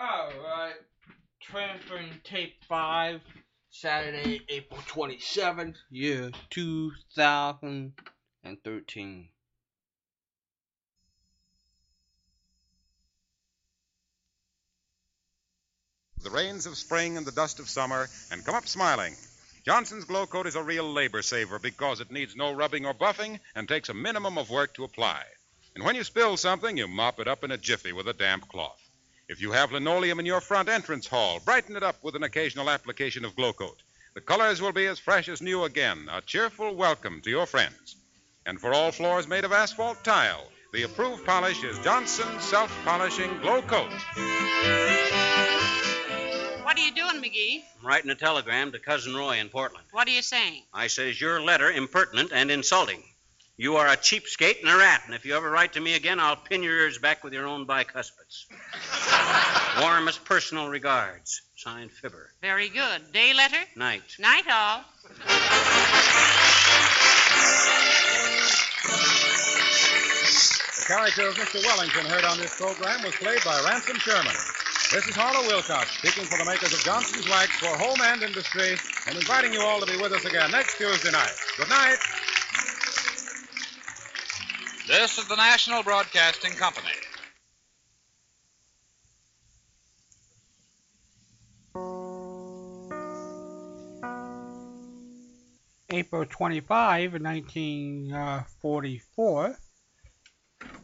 [0.00, 0.76] Alright.
[1.40, 3.20] Transferring tape 5,
[3.70, 9.28] Saturday, April 27th, year 2013.
[16.22, 19.14] the rains of spring and the dust of summer and come up smiling.
[19.64, 23.40] Johnson's Glow Coat is a real labor saver because it needs no rubbing or buffing
[23.54, 25.22] and takes a minimum of work to apply.
[25.74, 28.48] And when you spill something, you mop it up in a jiffy with a damp
[28.48, 28.79] cloth.
[29.30, 32.68] If you have linoleum in your front entrance hall, brighten it up with an occasional
[32.68, 33.80] application of Glow Coat.
[34.14, 37.94] The colors will be as fresh as new again, a cheerful welcome to your friends.
[38.44, 43.38] And for all floors made of asphalt tile, the approved polish is Johnson's Self Polishing
[43.40, 43.92] Glow Coat.
[46.64, 47.62] What are you doing, McGee?
[47.78, 49.86] I'm writing a telegram to Cousin Roy in Portland.
[49.92, 50.64] What are you saying?
[50.74, 53.04] I says your letter impertinent and insulting.
[53.60, 56.18] You are a cheapskate and a rat, and if you ever write to me again,
[56.18, 58.46] I'll pin your ears back with your own bicuspids.
[59.82, 61.42] Warmest personal regards.
[61.56, 62.30] Signed Fibber.
[62.40, 63.12] Very good.
[63.12, 63.58] Day letter?
[63.76, 64.16] Night.
[64.18, 64.80] Night all.
[70.78, 71.62] The character of Mr.
[71.66, 74.32] Wellington heard on this program was played by Ransom Sherman.
[74.90, 78.78] This is Harlow Wilcox speaking for the makers of Johnson's Wax for Home and Industry
[79.06, 81.34] and inviting you all to be with us again next Tuesday night.
[81.58, 81.98] Good night.
[84.86, 86.88] This is the National Broadcasting Company.
[95.92, 99.46] April 25, 1944.
[99.46, 99.52] Uh,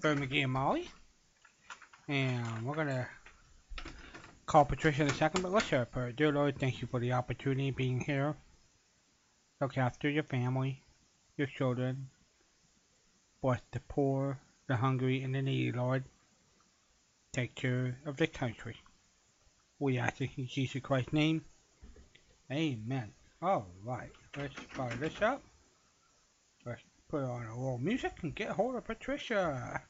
[0.00, 0.90] Fred McGee and Molly.
[2.08, 3.06] And we're going to
[4.46, 6.10] call Patricia in a second, but let's hear her.
[6.12, 8.36] Dear Lord, thank you for the opportunity of being here.
[9.60, 10.82] Look after your family,
[11.36, 12.08] your children.
[13.46, 16.02] Bless the poor, the hungry, and the needy, Lord.
[17.30, 18.74] Take care of the country.
[19.78, 21.44] We ask it in Jesus Christ's name.
[22.50, 23.12] Amen.
[23.40, 25.44] All right, let's fire this up.
[26.64, 29.80] Let's put on a little music and get hold of Patricia.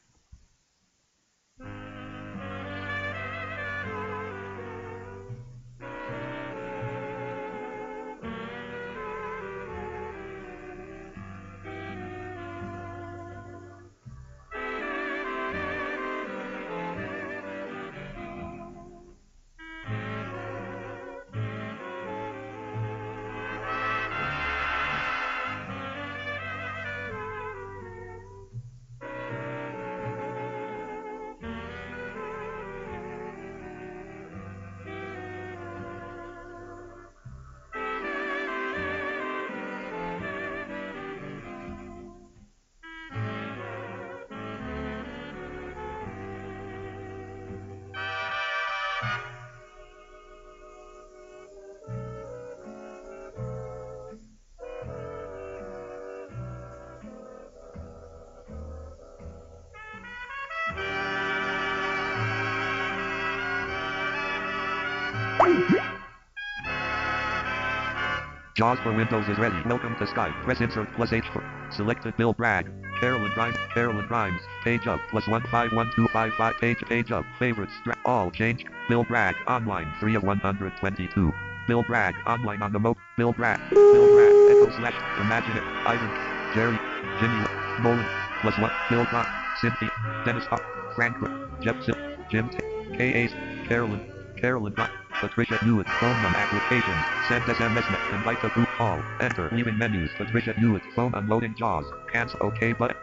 [68.57, 69.55] JAWS for Windows is ready.
[69.67, 70.33] Welcome to Skype.
[70.41, 72.71] Press insert plus H for selected Bill Bragg.
[72.99, 73.55] Carolyn Grimes.
[73.71, 74.41] Carolyn Grimes.
[74.63, 74.99] Page up.
[75.11, 76.55] Plus one five one two five five.
[76.59, 77.23] Page page up.
[77.37, 77.73] Favorites.
[78.03, 78.65] All change.
[78.89, 79.35] Bill Bragg.
[79.45, 79.93] Online.
[79.99, 81.31] Three of one hundred twenty-two.
[81.67, 82.15] Bill Bragg.
[82.25, 82.95] Online on the mo.
[83.15, 83.59] Bill Bragg.
[83.69, 84.33] Bill Bragg.
[84.49, 84.95] Echo slash.
[85.21, 85.63] Imagine it.
[85.85, 86.09] Ivan.
[86.55, 86.79] Jerry.
[87.19, 87.45] Jimmy.
[87.83, 88.05] Nolan.
[88.41, 88.71] Plus one.
[88.89, 89.27] Bill Brock.
[89.61, 89.91] Cynthia.
[90.25, 90.63] Dennis Hop.
[90.95, 91.15] Frank.
[91.61, 91.93] Jepson.
[92.31, 92.49] Jim.
[92.97, 93.13] K.
[93.13, 93.33] Ace.
[93.67, 94.01] Carolyn.
[94.35, 94.89] Carolyn Brock.
[95.19, 95.87] Patricia Hewitt.
[95.99, 97.03] Phone number applications.
[97.27, 97.89] Send SMS.
[97.89, 99.01] me- Invite the group call.
[99.19, 99.49] Enter.
[99.51, 100.11] Leaving menus.
[100.17, 100.83] Patricia Hewitt.
[100.95, 101.85] Phone unloading JAWS.
[102.11, 102.97] Cancel OK button.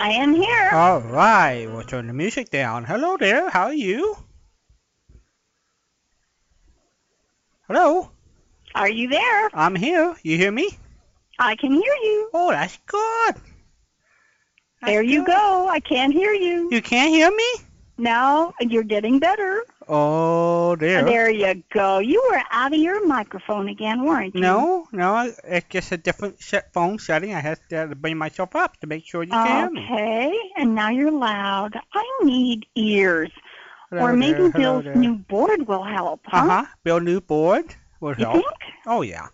[0.00, 0.70] I am here.
[0.72, 2.84] All right, we'll turn the music down.
[2.84, 4.16] Hello there, how are you?
[7.66, 8.10] Hello,
[8.88, 9.50] Are you there?
[9.52, 10.16] I'm here.
[10.22, 10.70] You hear me?
[11.38, 12.30] I can hear you.
[12.32, 13.34] Oh, that's good.
[13.34, 13.42] That's
[14.92, 15.34] There you good.
[15.34, 15.68] go.
[15.68, 16.70] I can't hear you.
[16.72, 17.50] You can't hear me?
[17.98, 19.62] Now you're getting better.
[19.86, 21.04] Oh, there.
[21.04, 21.98] There you go.
[21.98, 24.40] You were out of your microphone again, weren't you?
[24.40, 27.34] No, no, it's just a different set phone setting.
[27.34, 29.84] I had to bring myself up to make sure you can hear me.
[29.84, 31.78] Okay, and now you're loud.
[31.92, 33.30] I need ears.
[33.90, 34.94] Hello or maybe there, Bill's there.
[34.94, 36.38] new board will help, huh?
[36.38, 36.64] Uh huh.
[36.84, 38.34] Build new board will You help.
[38.34, 38.46] think?
[38.86, 39.28] Oh yeah.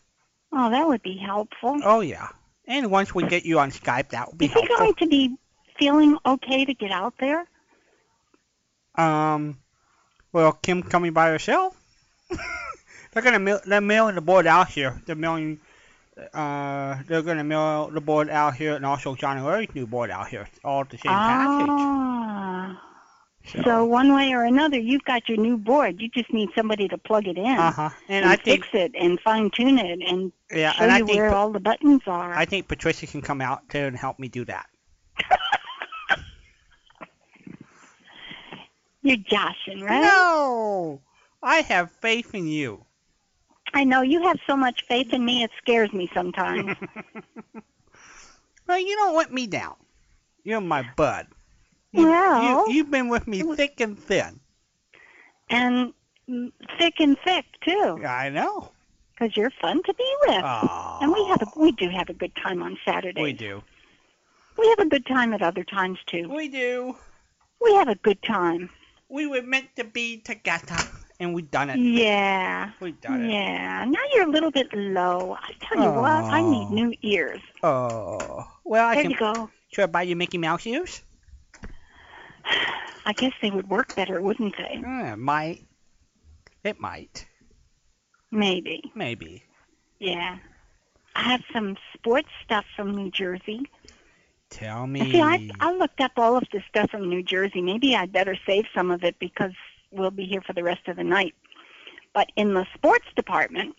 [0.52, 1.78] Oh, that would be helpful.
[1.84, 2.28] Oh yeah.
[2.66, 4.76] And once we get you on Skype, that would be Is he helpful.
[4.78, 5.37] going to be
[5.78, 7.46] feeling okay to get out there?
[8.94, 9.58] Um,
[10.32, 11.76] well, Kim coming by herself.
[13.12, 13.61] They're gonna mail.
[13.64, 15.00] They're mailing the board out here.
[15.06, 15.60] They're mailing.
[16.32, 20.10] Uh, they're gonna mail the board out here, and also John and Larry's new board
[20.10, 20.43] out here.
[20.50, 22.76] It's all the same package.
[23.56, 23.62] Ah.
[23.64, 26.00] So one way or another, you've got your new board.
[26.00, 27.91] You just need somebody to plug it in Uh huh.
[28.08, 30.99] And and I think, fix it and fine tune it and yeah, show and I
[30.99, 32.32] you think, where all the buttons are.
[32.35, 34.67] I think Patricia can come out there and help me do that.
[39.02, 40.02] You're joshing, right?
[40.02, 41.02] No,
[41.43, 42.85] I have faith in you.
[43.75, 45.43] I know you have so much faith in me.
[45.43, 46.76] It scares me sometimes.
[48.67, 49.75] well, you don't let me down.
[50.44, 51.26] You're my bud.
[52.02, 54.41] Well- you, you've been with me thick and thin.
[55.50, 55.93] and
[56.79, 58.70] thick and thick too, I know.
[59.12, 60.43] because you're fun to be with.
[60.44, 63.23] Oh, And we have a we do have a good time on Saturdays.
[63.23, 63.62] we do.
[64.58, 66.29] We have a good time at other times too.
[66.29, 66.96] We do.
[67.61, 68.70] We have a good time.
[69.08, 70.76] We were meant to be together,
[71.20, 71.79] and we done it.
[71.79, 72.70] Yeah.
[72.81, 73.31] We done it.
[73.32, 73.85] Yeah.
[73.85, 75.37] Now you're a little bit low.
[75.41, 77.41] I tell you what, I need new ears.
[77.62, 79.11] Oh, well, I There can.
[79.12, 79.50] you go.
[79.73, 81.02] Should I buy you Mickey Mouse ears?
[83.06, 84.82] I guess they would work better, wouldn't they?
[84.85, 85.67] Uh, might.
[86.62, 87.26] It might.
[88.31, 88.91] Maybe.
[88.94, 89.43] Maybe.
[89.99, 90.38] Yeah.
[91.14, 93.62] I have some sports stuff from New Jersey.
[94.50, 95.12] Tell me.
[95.12, 97.61] See, I, I looked up all of this stuff from New Jersey.
[97.61, 99.52] Maybe I'd better save some of it because
[99.91, 101.35] we'll be here for the rest of the night.
[102.14, 103.76] But in the sports department,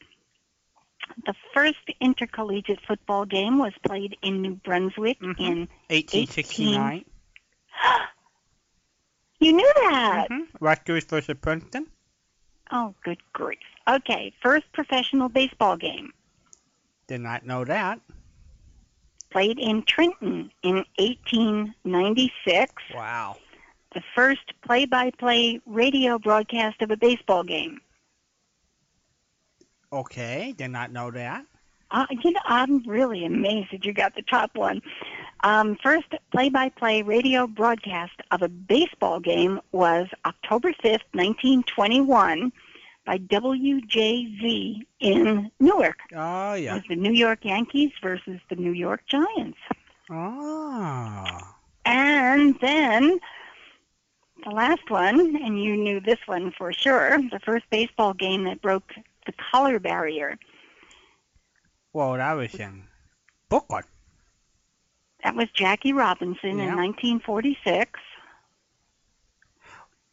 [1.26, 5.40] the first intercollegiate football game was played in New Brunswick Mhm.
[5.40, 5.58] in
[5.90, 7.06] 1869.
[9.46, 10.28] You knew that.
[10.32, 10.48] Mhm.
[10.60, 11.86] Rutgers versus Princeton.
[12.72, 13.60] Oh, good grief.
[13.88, 16.12] Okay, first professional baseball game
[17.06, 18.00] Did not know that.
[19.30, 22.74] played in Trenton in 1896.
[22.96, 23.38] Wow.
[23.94, 27.82] The first play-by-play radio broadcast of a baseball game.
[29.94, 31.46] Okay, did not know that.
[31.92, 34.82] Uh, you know, I'm really amazed that you got the top one.
[35.42, 42.52] Um, first play-by-play radio broadcast of a baseball game was October 5th, 1921,
[43.06, 46.00] by WJZ in Newark.
[46.16, 46.74] Oh It yeah.
[46.76, 49.60] was the New York Yankees versus the New York Giants.
[50.10, 51.26] Oh.
[51.86, 53.20] And then
[54.44, 58.62] the last one, and you knew this one for sure, the first baseball game that
[58.62, 58.94] broke
[59.26, 60.38] the color barrier.
[61.94, 62.84] Well, that was in
[63.50, 63.84] Brooklyn.
[65.26, 66.66] That was Jackie Robinson Yeah.
[66.70, 68.00] in 1946.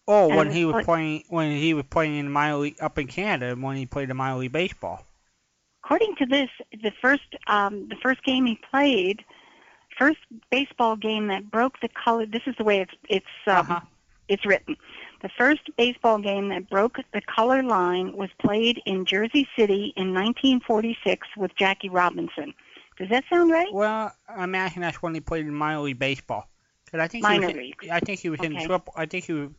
[0.08, 3.06] Oh, And when he was playing when he was playing in minor league up in
[3.06, 5.04] Canada when he played in minor league baseball.
[5.84, 6.48] According to this,
[6.82, 9.22] the first um, the first game he played,
[9.98, 10.20] first
[10.50, 12.24] baseball game that broke the color.
[12.24, 13.80] This is the way it's it's um, Uh-huh.
[14.28, 14.78] it's written.
[15.20, 20.14] The first baseball game that broke the color line was played in Jersey City in
[20.14, 22.54] 1946 with Jackie Robinson.
[22.98, 23.72] Does that sound right?
[23.72, 26.48] Well, I imagine that's when he played in minor league baseball.
[26.90, 27.88] 'Cause I think he Minor in, league.
[27.90, 28.66] I think he was in Okay.
[28.66, 28.92] triple.
[28.96, 29.50] I think he was.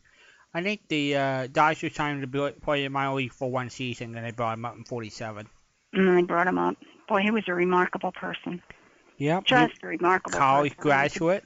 [0.56, 4.12] I think the uh, Dodgers signed him to play in minor league for one season,
[4.12, 5.48] then they brought him up in '47.
[5.94, 6.76] And they brought him up.
[7.08, 8.62] Boy, he was a remarkable person.
[9.18, 9.44] Yep.
[9.46, 10.82] Just a remarkable college person.
[10.82, 11.44] graduate,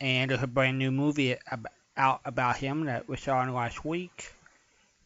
[0.00, 4.32] and there's a brand new movie ab- out about him that was on last week.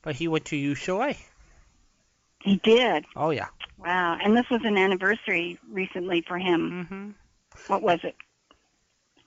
[0.03, 1.17] But he went to UCLA.
[2.47, 3.05] He did.
[3.17, 3.49] Oh yeah.
[3.77, 4.19] Wow.
[4.23, 6.87] And this was an anniversary recently for him.
[6.89, 7.11] hmm
[7.67, 8.15] What was it?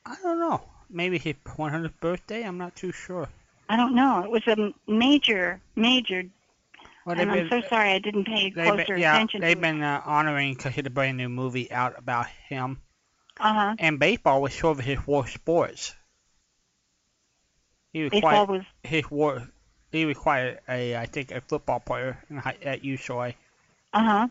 [0.06, 0.62] I don't know.
[0.90, 2.44] Maybe his 100th birthday.
[2.44, 3.28] I'm not too sure.
[3.68, 4.24] I don't know.
[4.24, 6.24] It was a major, major.
[7.06, 10.02] Well, and I'm so sorry I didn't pay closer been, yeah, attention they've been uh,
[10.06, 12.80] honoring because he had a brand new movie out about him.
[13.40, 13.76] Uh huh.
[13.80, 15.94] And baseball was sort of his worst sports.
[17.92, 18.64] He Baseball required was.
[18.84, 19.48] his war.
[19.92, 23.34] He required a, I think, a football player in at UCLA.
[23.94, 24.28] Uh huh.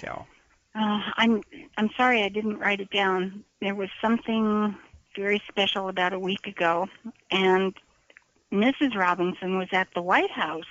[0.00, 0.26] So
[0.74, 1.42] Uh, I'm.
[1.76, 3.44] I'm sorry I didn't write it down.
[3.60, 4.76] There was something
[5.16, 6.88] very special about a week ago,
[7.30, 7.74] and
[8.52, 8.94] Mrs.
[8.94, 10.66] Robinson was at the White House.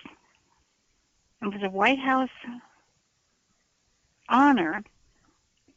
[1.42, 2.30] It was a White House
[4.30, 4.84] honor,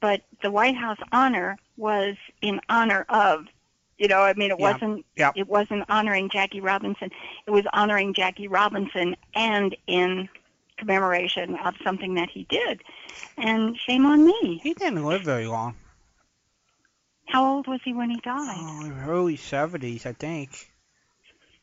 [0.00, 3.46] but the White House honor was in honor of.
[3.98, 4.72] You know, I mean, it Yeah.
[4.72, 5.06] wasn't.
[5.16, 5.32] Yeah.
[5.34, 7.10] It wasn't honoring Jackie Robinson.
[7.46, 10.28] It was honoring Jackie Robinson and in
[10.76, 12.82] commemoration of something that he did.
[13.38, 14.60] And shame on me.
[14.62, 15.74] he didn't live very long.
[17.28, 18.56] How old was he when he died?
[18.58, 20.70] Oh, early 70s, I think.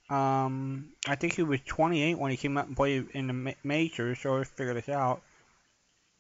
[0.10, 3.52] Um, I think he was 28 when he came up and played in the ma-
[3.64, 5.22] majors, so let's figure this out.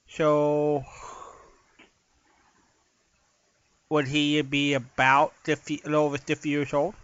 [0.08, 0.86] So,
[3.94, 6.96] would he be about 50, a little over 50 years old?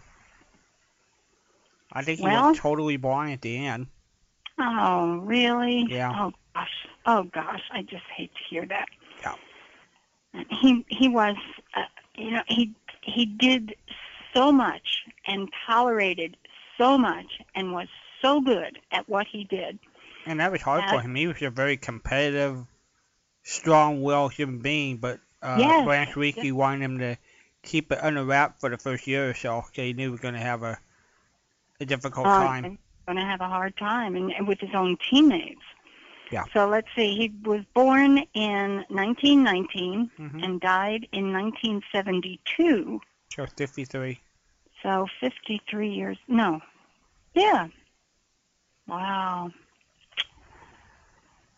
[1.92, 3.86] I think he Well- was totally blind at the end.
[4.58, 5.86] Oh, really?
[5.88, 6.10] Yeah.
[6.12, 6.86] Oh gosh.
[7.06, 7.62] Oh gosh.
[7.70, 8.88] I just hate to hear that.
[9.22, 9.34] Yeah.
[10.50, 11.36] He he was,
[11.74, 11.84] uh,
[12.16, 13.76] you know, he he did
[14.34, 16.36] so much and tolerated
[16.76, 17.88] so much and was
[18.20, 19.78] so good at what he did.
[20.26, 21.14] And that was hard for him.
[21.14, 22.66] He was a very competitive,
[23.44, 27.16] strong-willed human being, but uh, Yes, Branch Rickey wanted him to
[27.62, 30.20] keep it under wrap for the first year or so, so he knew he was
[30.20, 30.78] going to have a,
[31.80, 32.78] a difficult Uh, time.
[33.06, 35.62] Going to have a hard time, and, and with his own teammates.
[36.30, 36.44] Yeah.
[36.52, 37.16] So let's see.
[37.16, 40.44] He was born in 1919 Mhm.
[40.44, 43.00] and died in 1972.
[43.34, 44.20] So 53.
[44.82, 46.18] So 53 years.
[46.28, 46.60] No.
[47.34, 47.66] Yeah.
[48.86, 49.50] Wow.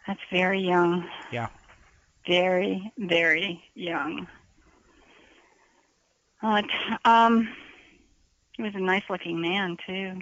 [0.06, 1.08] That's very young.
[1.30, 1.48] Yeah.
[2.26, 4.26] Very, very young.
[6.42, 6.68] Uh, t-
[7.04, 7.48] um,
[8.56, 10.18] he was a nice-looking man too.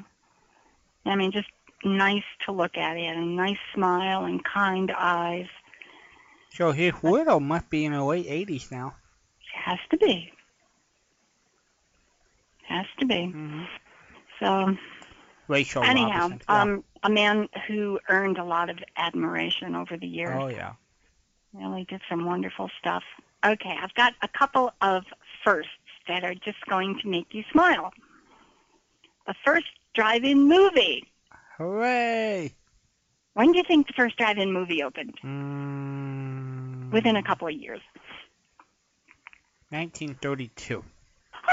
[1.07, 1.49] I mean, just
[1.85, 2.97] nice to look at.
[2.97, 5.49] He had a nice smile and kind eyes.
[6.51, 8.95] So his widow must be in her late 80s now.
[9.41, 10.33] She has to be.
[12.69, 13.27] Has to be.
[13.27, 13.63] hmm
[14.41, 14.77] So
[15.49, 16.43] Rachel anyhow, Robinson.
[16.49, 16.63] Yeah.
[16.63, 20.39] um, a man who earned a lot of admiration over the years.
[20.41, 20.73] oh, yeah.
[21.53, 23.03] Really did some wonderful stuff.
[23.45, 25.05] Okay, I've got a couple of
[25.45, 25.71] firsts
[26.09, 27.93] that are just going to make you smile.
[29.27, 31.05] The first drive-in movie.
[31.57, 32.53] Hooray!
[33.35, 35.15] When do you think the first drive-in movie opened?
[35.25, 37.81] Mm, Within a couple of years.
[39.71, 40.85] 1932.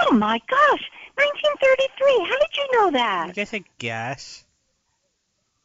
[0.10, 0.84] Oh my gosh,
[1.16, 2.30] 1933.
[2.30, 3.30] How did you know that?
[3.30, 4.44] I guess a guess.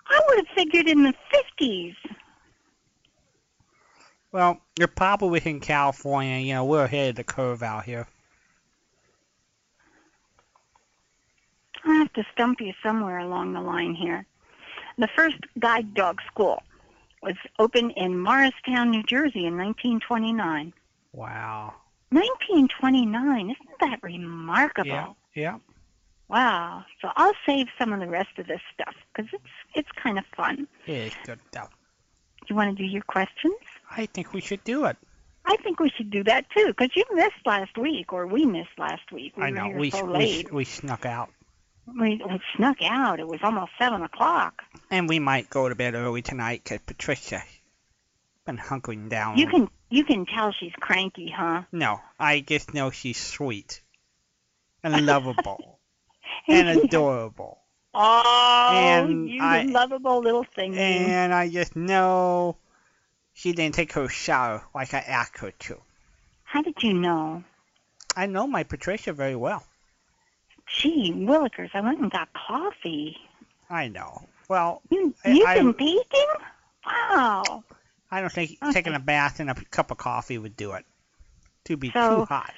[0.07, 1.15] I would have figured in the
[1.61, 1.95] 50s.
[4.33, 6.39] Well, you're probably in California.
[6.39, 8.07] You know, we're ahead of the curve out here.
[11.85, 14.25] I have to stump you somewhere along the line here.
[14.99, 16.63] The first guide dog school
[17.23, 20.73] was opened in Morristown, New Jersey in 1929.
[21.13, 21.75] Wow.
[22.11, 24.89] 1929, isn't that remarkable?
[24.89, 25.13] Yeah.
[25.35, 25.59] Yeah.
[26.29, 26.85] Wow.
[27.01, 30.25] So I'll save some of the rest of this stuff because it's it's kind of
[30.37, 30.67] fun.
[30.87, 31.71] It is good stuff.
[32.49, 33.55] You want to do your questions?
[33.97, 34.97] I think we should do it.
[35.45, 38.79] I think we should do that too because you missed last week or we missed
[38.79, 39.37] last week.
[39.37, 39.69] We I were know.
[39.71, 40.53] We, so we, late.
[40.53, 41.31] we snuck out.
[41.87, 43.19] We, we snuck out.
[43.19, 44.63] It was almost seven o'clock.
[44.91, 47.43] And we might go to bed early tonight 'cause Patricia
[48.47, 49.37] been hunkering down.
[49.37, 51.63] You can you can tell she's cranky, huh?
[51.73, 53.83] No, I just know she's sweet
[54.85, 55.81] and lovable
[56.49, 57.59] and adorable.
[57.95, 60.77] Oh, And you I- lovable little thing.
[60.79, 62.57] And I just know
[63.35, 65.81] she didn't take her shower like I asked her to.
[66.45, 67.43] How did you know?
[68.17, 69.65] I know my Patricia very well.
[70.67, 73.17] Gee, Willikers, I went and got coffee.
[73.71, 74.27] I know.
[74.49, 76.27] Well, you, you've I- been baking?
[76.87, 77.65] Wow.
[78.11, 78.73] I don't think Okay.
[78.73, 80.85] taking a bath and a cup of coffee would do it.
[81.65, 82.53] To be So- too hot.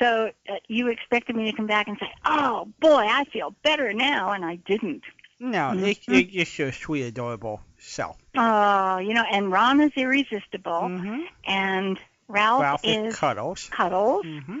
[0.00, 3.92] So uh, you expected me to come back and say, "Oh boy, I feel better
[3.92, 5.02] now," and I didn't.
[5.40, 5.86] No, Mhm.
[5.88, 8.16] it's, it's just your sweet, adorable self.
[8.36, 11.20] Oh, you know, and Ron is irresistible, Mm-hmm.
[11.46, 13.68] and Ralph, Ralph is Cuddles.
[13.70, 14.24] Cuddles.
[14.24, 14.58] Mm-hmm.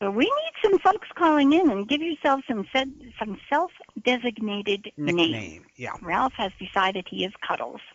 [0.00, 4.92] So we need some folks calling in and give yourself some said, some self-designated.
[4.96, 5.66] Nickname.
[5.76, 5.92] Yeah.
[6.00, 7.80] Ralph has decided he is Cuddles.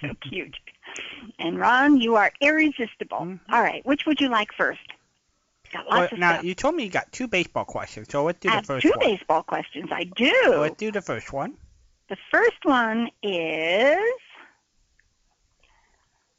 [0.00, 0.56] So cute.
[1.38, 3.20] And Ron, you are irresistible.
[3.20, 3.40] Mhm.
[3.50, 4.80] All right, which would you like first?
[5.72, 6.44] Got Well, of now stuff.
[6.44, 8.90] you told me you got two baseball questions, so let's do I the first two
[8.90, 8.98] one.
[9.00, 9.88] baseball questions.
[9.90, 10.54] I do.
[10.58, 11.54] Let's do the first one.
[12.08, 13.96] The first one is.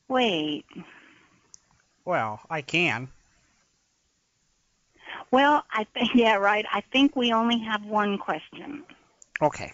[0.08, 0.66] Wait.
[2.06, 3.10] Well, I can.
[5.32, 6.66] Well, I think yeah, right.
[6.72, 8.84] I think we only have one question.
[9.42, 9.72] Okay.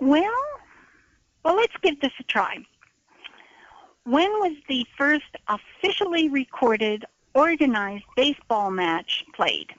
[0.00, 0.32] Well,
[1.44, 2.56] well, let's give this a try.
[4.04, 7.04] When was the first officially recorded
[7.34, 9.74] organized baseball match played?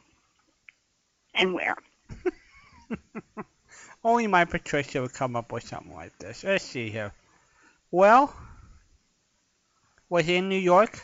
[1.34, 1.78] And where?
[4.04, 6.44] Only my Patricia would come up with something like this.
[6.44, 7.14] Let's see here.
[7.90, 8.36] Well,
[10.10, 11.04] was in New York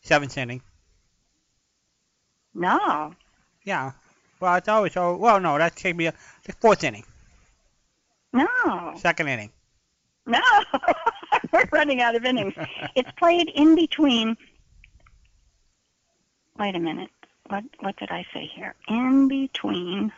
[0.00, 0.62] Seventh inning.
[2.54, 3.14] No.
[3.64, 3.92] Yeah.
[4.40, 7.04] Well, it's always oh well no, that me a the fourth inning.
[8.32, 8.94] No.
[8.96, 9.50] Second inning.
[10.26, 10.40] No.
[11.52, 12.54] We're running out of innings.
[12.94, 14.36] It's played in between.
[16.58, 17.10] Wait a minute.
[17.48, 18.74] What what did I say here?
[18.88, 20.12] In between.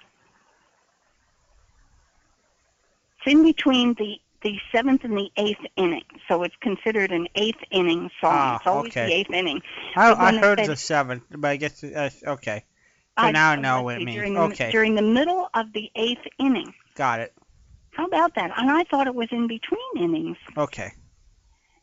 [3.18, 7.62] It's in between the the seventh and the eighth inning, so it's considered an eighth
[7.70, 8.32] inning song.
[8.34, 9.06] Ah, it's always okay.
[9.06, 9.62] the eighth inning.
[9.96, 12.64] I, I heard the seventh, but I guess uh, okay.
[13.18, 14.18] So I- now I know what it means.
[14.18, 16.74] During the, Okay, during the middle of the eighth inning.
[16.94, 17.32] got it.
[17.92, 18.50] How about that?
[18.56, 20.36] And I thought it was in between innings.
[20.58, 20.92] Okay.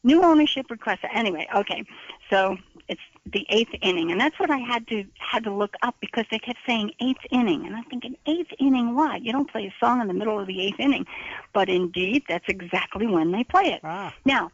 [0.03, 1.01] New ownership request.
[1.13, 1.83] Anyway, okay.
[2.29, 5.95] So it's the eighth inning, and that's what I had to had to look up
[6.01, 8.95] because they kept saying eighth inning, and I'm thinking eighth inning.
[8.95, 9.17] Why?
[9.17, 11.05] You don't play a song in the middle of the eighth inning,
[11.53, 13.81] but indeed, that's exactly when they play it.
[13.83, 14.13] Ah.
[14.25, 14.51] Now,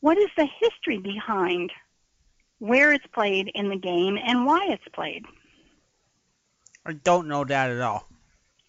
[0.00, 1.70] what is the history behind
[2.58, 5.24] where it's played in the game and why it's played?
[6.86, 8.08] I don't know that at all.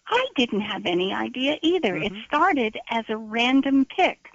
[0.06, 1.96] I didn't have any idea either.
[1.96, 2.24] It Mhm.
[2.26, 4.29] started as a random pick.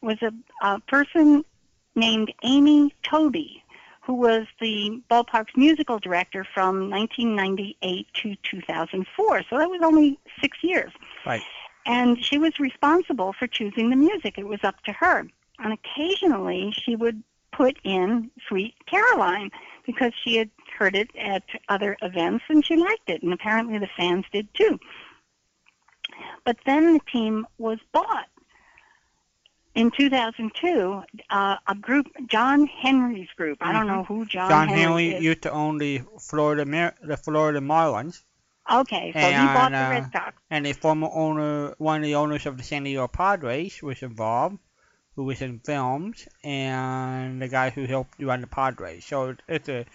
[0.00, 0.32] Was a,
[0.62, 1.44] a person
[1.94, 3.62] named Amy Tobey,
[4.02, 9.42] who was the ballpark's musical director from 1998 to 2004.
[9.50, 10.92] So that was only six years.
[11.26, 11.42] Right.
[11.84, 14.38] And she was responsible for choosing the music.
[14.38, 15.26] It was up to her.
[15.58, 19.50] And occasionally she would put in Sweet Caroline
[19.84, 23.22] because she had heard it at other events and she liked it.
[23.22, 24.78] And apparently the fans did too.
[26.44, 28.28] But then the team was bought.
[29.78, 33.58] In 2002, uh, a group, John Henry's group.
[33.60, 35.22] I don't know who John, John Henry Henley is.
[35.22, 38.24] used to own the Florida Mar- the Florida Marlins,
[38.70, 40.36] Okay, so he and, bought the uh, Red Sox.
[40.50, 44.58] and the former owner, one of the owners of the San Diego Padres, was involved,
[45.14, 49.06] who was in films, and the guy who helped run the Padres.
[49.06, 49.86] So it's a,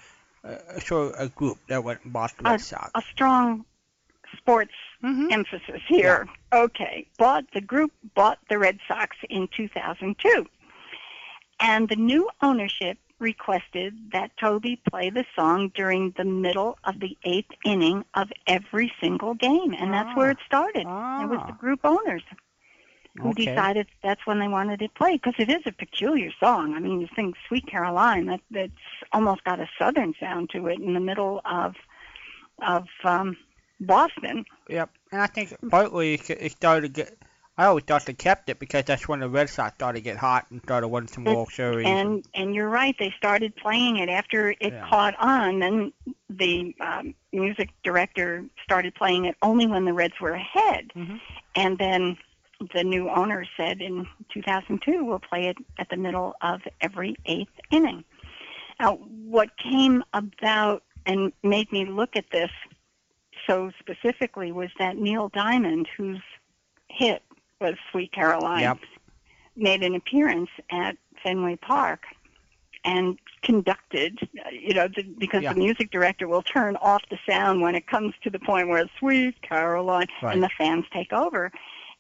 [0.43, 2.89] a sort of a group that went and bought the Red Sox.
[2.95, 3.65] A strong
[4.37, 5.31] sports Mhm.
[5.31, 6.27] emphasis here.
[6.51, 10.47] Okay, bought the group bought the Red Sox in 2002,
[11.59, 17.17] and the new ownership requested that Tobey play the song during the middle of the
[17.23, 20.31] eighth inning of every single game, and that's where Ah.
[20.31, 20.81] it started.
[20.81, 21.57] It was the Ah.
[21.59, 22.23] group owners
[23.21, 23.45] who Okay.
[23.45, 26.73] decided that's when they wanted it played because it is a peculiar song.
[26.75, 28.71] I mean, you think "Sweet Caroline" that that's
[29.11, 31.75] almost got a southern sound to it in the middle of
[32.59, 33.37] of um,
[33.85, 34.45] Boston.
[34.69, 37.17] Yep, and I think partly it started to get.
[37.55, 40.17] I always thought they kept it because that's when the Red Sox started to get
[40.17, 41.85] hot and started winning some World Series.
[41.85, 44.89] And and you're right, they started playing it after it Yeah.
[44.89, 45.59] caught on.
[45.59, 45.93] Then
[46.29, 51.19] the um, music director started playing it only when the Reds were ahead, Mhm.
[51.55, 52.17] and then
[52.73, 57.51] the new owner said in 2002 we'll play it at the middle of every eighth
[57.69, 58.03] inning.
[58.79, 62.49] Now, what came about and made me look at this
[63.47, 66.21] so specifically was that Neil Diamond, whose
[66.89, 67.23] hit
[67.59, 68.77] was Sweet Caroline, Yep.
[69.55, 72.03] made an appearance at Fenway Park
[72.85, 74.19] and conducted,
[74.51, 75.53] you know, the, because Yeah.
[75.53, 78.79] the music director will turn off the sound when it comes to the point where
[78.79, 80.33] it's Sweet Caroline Right.
[80.33, 81.51] and the fans take over.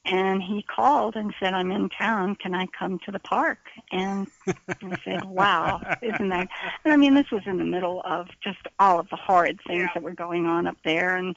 [0.05, 2.35] And he called and said, I'm in town.
[2.35, 3.59] Can I come to the park?
[3.91, 6.49] And I said, wow, isn't that?
[6.83, 9.89] And I mean, this was in the middle of just all of the horrid things
[9.93, 11.15] that were going on up there.
[11.15, 11.35] And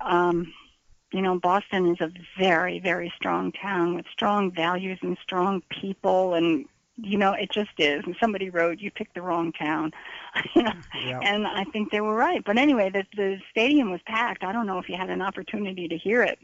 [0.00, 0.54] um,
[1.12, 6.34] you know, Boston is a very, very strong town with strong values and strong people
[6.34, 6.66] and
[7.02, 8.02] you know, it just is.
[8.04, 9.92] And somebody wrote, "You picked the wrong town,"
[10.54, 11.20] you know, Yeah.
[11.22, 12.44] and I think they were right.
[12.44, 14.44] But anyway, the the stadium was packed.
[14.44, 16.38] I don't know if you had an opportunity to hear it,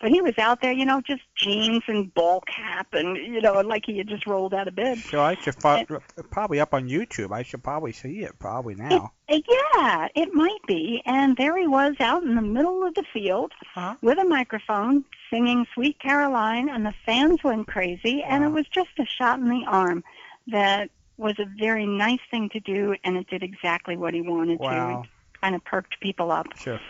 [0.00, 3.60] but he was out there, you know, just jeans and ball cap, and you know,
[3.60, 4.98] like he had just rolled out of bed.
[4.98, 5.84] So I should fo-
[6.30, 7.32] probably up on YouTube.
[7.32, 9.12] I should probably see it probably now.
[9.28, 9.38] Uh,
[9.74, 11.02] Yeah, it might be.
[11.06, 13.94] And there he was out in the middle of the field Uh-huh.
[14.02, 18.22] with a microphone singing Sweet Caroline, and the fans went crazy.
[18.22, 20.04] And it was just a shot in the arm
[20.48, 24.58] that was a very nice thing to do, and it did exactly what he wanted
[24.58, 24.96] Wow.
[24.96, 25.00] to.
[25.02, 26.46] It kind of perked people up.
[26.56, 26.80] Sure.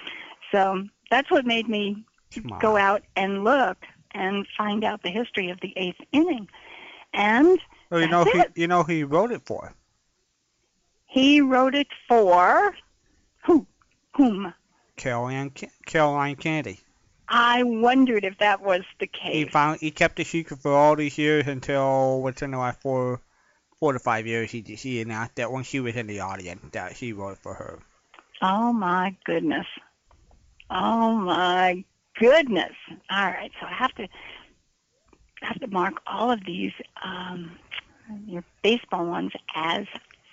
[0.50, 2.04] So that's what made me
[2.60, 3.78] Go out and look
[4.12, 6.48] and find out the history of the eighth inning.
[7.12, 7.58] And
[7.90, 8.52] Well, you know it.
[8.54, 9.72] you know who he wrote it for.
[11.06, 12.74] he wrote it for
[13.44, 13.66] who?
[14.16, 14.52] Whom?
[14.96, 16.80] Caroline Ca- Caroline Kennedy.
[17.28, 19.32] I wondered if that was the case.
[19.32, 23.20] He found he kept the secret for all these years until within the last four
[23.80, 26.92] four to five years he he announced that when she was in the audience that
[26.92, 27.80] he wrote it for her.
[28.42, 29.66] Oh my goodness.
[30.70, 31.84] Oh my
[32.18, 32.72] goodness.
[33.10, 34.08] All right, so I have to
[35.42, 36.72] I have to mark all of these
[37.04, 37.52] um,
[38.26, 39.86] your baseball ones as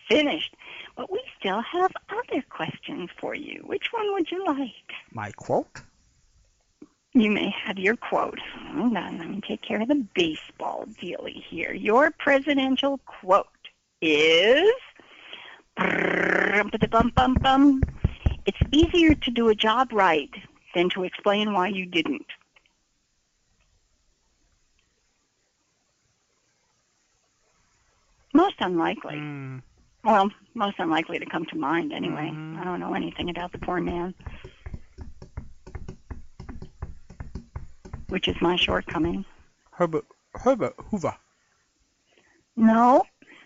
[0.09, 0.55] finished.
[0.95, 3.61] But we still have other questions for you.
[3.65, 4.69] Which one would you like?
[5.13, 5.81] My quote.
[7.13, 8.39] You may have your quote.
[8.39, 11.73] Hold on, let me take care of the baseball dealy here.
[11.73, 13.47] Your presidential quote
[14.01, 14.71] is.
[18.45, 20.29] It's easier to do a job right
[20.73, 22.25] than to explain why you didn't.
[28.33, 29.15] Most unlikely.
[29.15, 29.61] Mm,
[30.03, 32.31] Well, most unlikely to come to mind anyway.
[32.33, 32.59] Mhm.
[32.59, 34.15] I don't know anything about the poor man.
[38.07, 39.25] Which is my shortcoming.
[39.71, 41.15] Herbert Herbert Hoover.
[42.55, 43.03] No,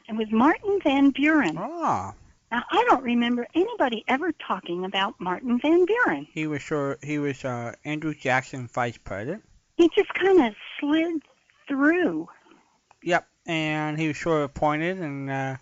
[0.08, 1.58] it was Martin Van Buren.
[1.58, 2.14] Ah,
[2.56, 6.26] Now, I don't remember anybody ever talking about Martin Van Buren.
[6.32, 9.44] he was sure he was uh, Andrew Jackson vice president.
[9.76, 11.22] He just kind of slid
[11.68, 12.30] through.
[13.04, 15.56] Yep, and he was sort of appointed and uh,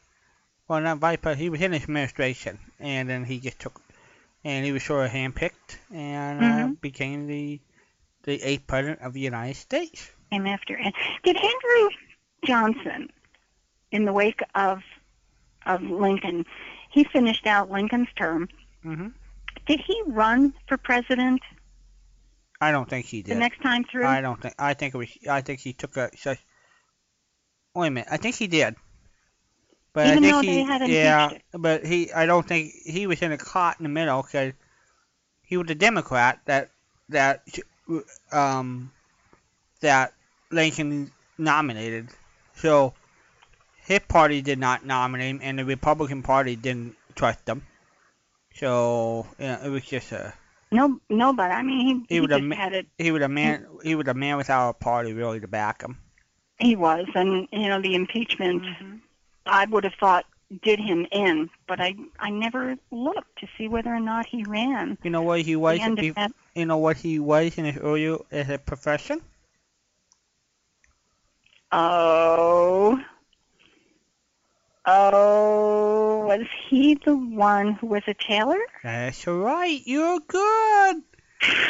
[0.68, 1.42] well not vice president.
[1.42, 3.82] He was in his administration, and then he just took
[4.44, 6.80] and he was sort of handpicked and uh, Mhm.
[6.80, 7.60] became the
[8.22, 10.12] the eighth president of the United States.
[10.32, 10.76] Came after.
[10.78, 11.90] And did Andrew
[12.46, 13.10] Johnson,
[13.92, 14.84] in the wake of
[15.66, 16.46] of Lincoln,
[16.94, 18.48] he finished out Lincoln's term.
[18.84, 19.08] hmm
[19.66, 21.42] Did he run for president
[22.62, 23.36] I don't think he did.
[23.36, 24.06] the next time through?
[24.06, 24.54] I don't think.
[24.58, 25.10] I think it was.
[25.30, 26.10] I think he took a.
[26.16, 26.40] Such,
[27.76, 28.08] wait a minute.
[28.10, 28.76] I think he did.
[29.92, 32.14] But Even I think though he, they had yeah, but he.
[32.14, 34.54] I don't think he was in a caught in the middle because
[35.42, 36.70] he was a Democrat that
[37.10, 37.44] that
[38.32, 38.92] um
[39.82, 40.14] that
[40.50, 42.10] Lincoln nominated.
[42.56, 42.94] So
[43.86, 47.64] his party did not nominate him, and the Republican Party didn't trust him.
[48.56, 50.34] So yeah, it was just a.
[50.72, 52.88] No, no, but I mean, he, He he would just admit- had it.
[52.98, 53.66] He was a man.
[53.84, 55.98] He was a man without a party really to back him.
[56.60, 58.64] He was, and you know, the impeachment.
[58.64, 58.96] Mm-hmm.
[59.46, 60.26] I would have thought
[60.62, 64.98] did him in, but I I never looked to see whether or not he ran.
[65.04, 65.78] You know what he was?
[65.80, 68.58] The end of bef- that- You know what he was in his earlier as a
[68.60, 69.22] profession?
[71.72, 73.04] Oh.
[74.86, 78.60] Oh, was he the one who was a tailor?
[78.84, 79.82] That's right.
[79.86, 81.04] You're good.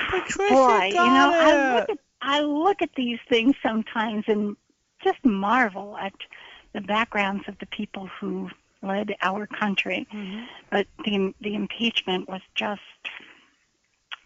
[0.09, 4.55] Patricia Boy, you know, I look at I look at these things sometimes and
[5.03, 6.13] just marvel at
[6.73, 8.49] the backgrounds of the people who
[8.81, 10.07] led our country.
[10.11, 10.47] Mhm.
[10.69, 12.81] But the the impeachment was just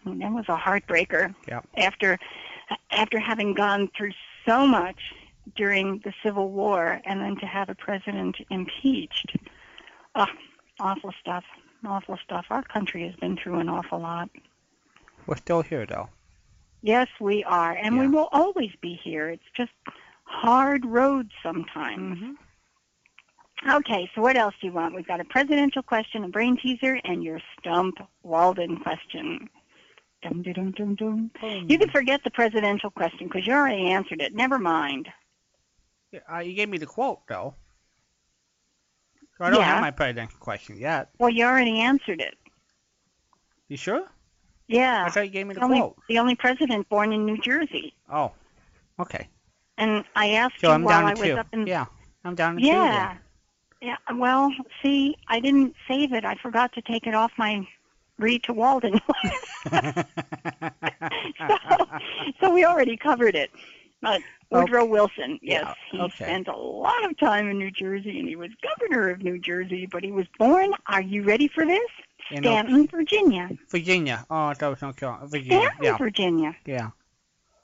[0.05, 1.33] I mean, that was a heartbreaker.
[1.47, 1.67] Yep.
[1.75, 2.19] After
[2.91, 4.11] after having gone through
[4.45, 5.13] so much
[5.55, 9.35] during the Civil War and then to have a president impeached.
[10.15, 10.27] Oh,
[10.79, 11.43] awful stuff.
[11.85, 12.45] Awful stuff.
[12.49, 14.29] Our country has been through an awful lot.
[15.25, 16.09] We're still here though.
[16.81, 17.73] Yes, we are.
[17.73, 19.29] And we will always be here.
[19.29, 19.71] It's just
[20.23, 22.17] hard road sometimes.
[22.17, 22.31] Mm-hmm.
[23.69, 24.95] Okay, so what else do you want?
[24.95, 29.49] We've got a presidential question, a brain teaser, and your Stump Walden question.
[30.21, 31.31] Dum, dum, dum, dum.
[31.67, 34.35] You can forget the presidential question because you already answered it.
[34.35, 35.07] Never mind.
[36.31, 37.55] Uh, you gave me the quote though.
[39.37, 39.65] So I don't Yeah.
[39.65, 41.09] have my presidential question yet.
[41.19, 42.35] Well, you already answered it.
[43.67, 44.07] You sure?
[44.67, 45.05] Yeah.
[45.05, 45.95] I thought you gave me the the only, quote.
[46.09, 47.93] the only president born in New Jersey.
[48.11, 48.31] Oh.
[48.99, 49.27] Okay.
[49.77, 51.33] And I asked So you I'm while down I was two.
[51.37, 51.85] up in Yeah.
[52.23, 52.67] I'm down to two.
[52.67, 53.17] Yeah.
[53.81, 53.97] Yeah.
[54.15, 56.25] Well, see, I didn't save it.
[56.25, 57.67] I forgot to take it off my
[58.17, 58.99] read to Walden
[59.69, 59.77] so,
[62.39, 63.51] so we already covered it.
[64.01, 68.27] But Woodrow Wilson, yes, Yeah, he spent a lot of time in New Jersey, and
[68.27, 69.87] he was governor of New Jersey.
[69.91, 70.73] But he was born.
[70.87, 71.89] Are you ready for this?
[72.31, 73.49] Know, Staunton, Virginia.
[73.69, 74.25] Virginia.
[74.29, 75.27] Oh, that was Carolina.
[75.27, 75.59] Virginia.
[75.61, 75.97] Staunton, Yeah.
[75.97, 76.89] Virginia, Yeah.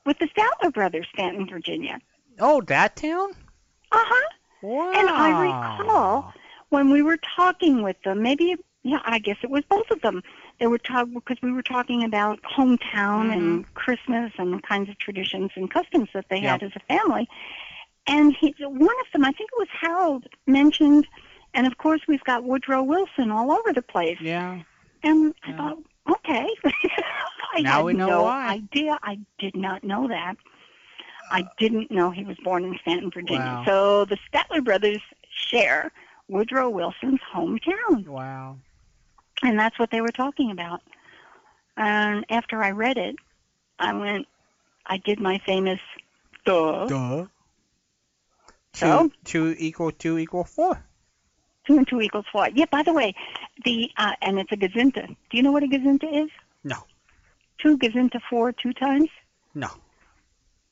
[0.06, 2.00] with the Statler brothers, Staunton, Virginia.
[2.40, 3.32] Oh, that town?
[3.92, 4.30] Uh huh.
[4.62, 4.92] Wow.
[4.96, 6.34] And I recall
[6.70, 10.24] when we were talking with them, maybe yeah, I guess it was both of them.
[10.60, 13.74] They were talking because we were talking about hometown and mm-hmm.
[13.74, 17.28] Christmas and the kinds of traditions and customs that they had as a family.
[18.08, 21.08] And he, one of them, I think it was Harold, mentioned,
[21.54, 24.18] and of course we've got Woodrow Wilson all over the place.
[24.22, 24.62] Yeah.
[25.04, 25.58] And I Yeah.
[25.58, 25.78] thought,
[26.12, 26.48] okay,
[27.54, 28.50] I Now had we know no why.
[28.50, 28.98] idea.
[29.04, 30.36] I did not know that.
[31.32, 33.42] I didn't know he was born in Staunton, Virginia.
[33.42, 33.64] Wow.
[33.66, 35.02] So the Statler brothers
[35.34, 35.92] share
[36.28, 38.58] Woodrow Wilson's hometown, Wow.
[39.44, 40.82] And that's what they were talking about.
[41.78, 43.16] And after I read it,
[43.80, 44.28] I went,
[44.86, 45.80] I did my famous
[46.46, 46.88] duh.
[46.88, 47.26] Duh.
[48.74, 49.10] So?
[49.10, 50.84] Two, two equal two equal four.
[51.66, 52.50] Two and two equals four.
[52.54, 52.66] Yeah.
[52.72, 53.14] By the way,
[53.64, 55.08] the uh, and it's a gazinta.
[55.08, 56.30] Do you know what a gazinta is?
[56.64, 56.78] No.
[57.60, 59.10] Two gazinta four two times.
[59.54, 59.70] No.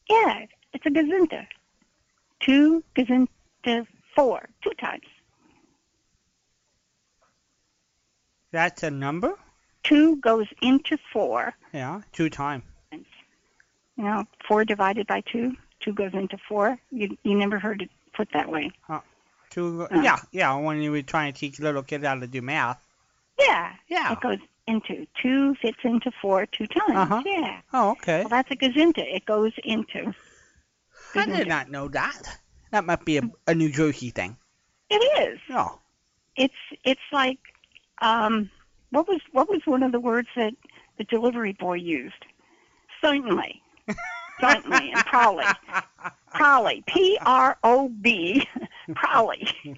[0.10, 1.48] Yeah, it's a gazinta.
[2.40, 5.06] Two gazinta four, two times.
[8.52, 9.34] That's a number?
[9.84, 11.54] Two goes into four.
[11.74, 12.02] Yeah.
[12.12, 12.64] Two times.
[12.92, 15.56] You know, four divided by two.
[15.80, 16.78] Two goes into four.
[16.92, 18.72] You you never heard it put that way.
[19.50, 19.88] Two.
[19.92, 20.02] Uh.
[20.02, 20.18] Yeah.
[20.32, 20.56] Yeah.
[20.56, 22.80] When you were trying to teach little kids how to do math.
[23.40, 23.74] Yeah.
[23.88, 24.14] Yeah.
[24.14, 24.38] It goes
[24.68, 26.98] into two fits into four two times.
[26.98, 27.24] Uh-huh.
[27.26, 27.62] Yeah.
[27.74, 28.22] Oh, okay.
[28.22, 29.00] Well, that's a gazinta.
[29.00, 30.14] It goes into.
[31.16, 32.40] I did not know that.
[32.72, 34.38] That might be a, a New Jersey thing.
[34.90, 35.40] It is.
[35.50, 35.80] Oh.
[36.38, 36.54] It's
[36.86, 37.40] it's like
[38.02, 38.50] um
[38.92, 40.54] what was what was one of the words that
[40.98, 42.26] the delivery boy used?
[43.02, 43.62] Certainly.
[44.40, 45.46] Certainly and probably.
[46.34, 46.84] Probably.
[46.88, 48.48] P R O B
[48.96, 49.48] probably.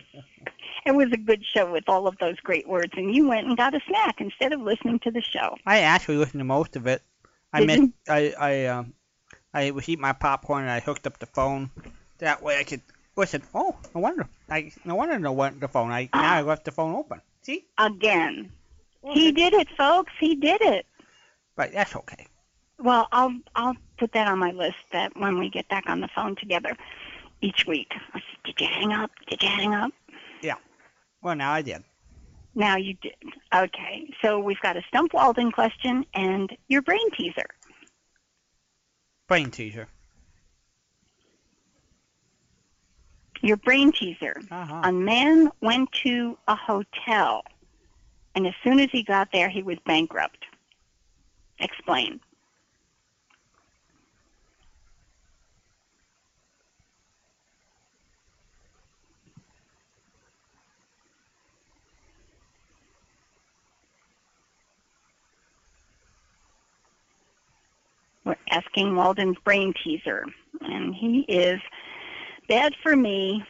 [0.86, 3.55] It was a good show with all of those great words and you went and
[3.55, 5.55] got a snack instead of listening to the show.
[5.65, 7.01] I actually listened to most of it.
[7.53, 7.91] I Did missed.
[8.09, 8.93] I I um.
[9.53, 11.69] I was eating my popcorn and I hooked up the phone.
[12.17, 12.81] That way I could
[13.15, 13.43] listen.
[13.53, 14.27] Oh, no wonder.
[14.49, 15.91] I no wonder no went the phone.
[15.91, 17.21] I now I left the phone open.
[17.43, 18.51] See, Again.
[19.12, 20.13] He did it, folks.
[20.19, 20.86] He did it.
[21.56, 22.25] but that's okay.
[22.79, 26.08] Well, I'll I'll put that on my list that when we get back on the
[26.15, 26.75] phone together
[27.41, 27.91] each week.
[28.13, 29.12] I said, Did you hang up?
[29.27, 29.91] Did you hang up?
[30.41, 30.56] Yeah.
[31.21, 31.84] Well, now I did.
[32.56, 33.15] Now you did.
[33.53, 34.10] Okay.
[34.21, 37.47] So we've got a Stump Walden question and your brain teaser.
[39.27, 39.88] Brain teaser.
[43.43, 44.41] Your brain teaser.
[44.49, 44.82] Uh-huh.
[44.86, 47.43] A man went to a hotel,
[48.36, 50.45] and as soon as he got there, he was bankrupt.
[51.60, 52.21] Explain.
[68.23, 70.25] We're asking Walden's brain teaser,
[70.62, 71.60] and he is
[72.53, 73.43] bad for me,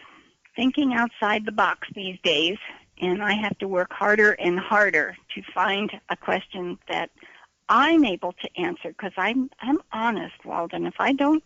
[0.55, 2.57] thinking outside the box these days,
[3.01, 7.09] and I have to work harder and harder to find a question that
[7.67, 10.85] I'm able to answer because I'm I'm honest, Walden.
[10.85, 11.43] If I don't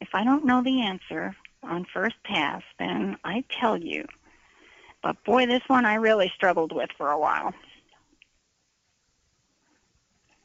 [0.00, 4.06] if I don't know the answer on first pass, then I tell you.
[5.02, 7.52] But boy, this one I really struggled with for a while.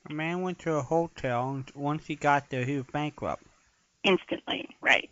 [0.10, 3.44] A man went to a hotel, and once he got there, he was bankrupt.
[4.04, 5.10] Instantly, right.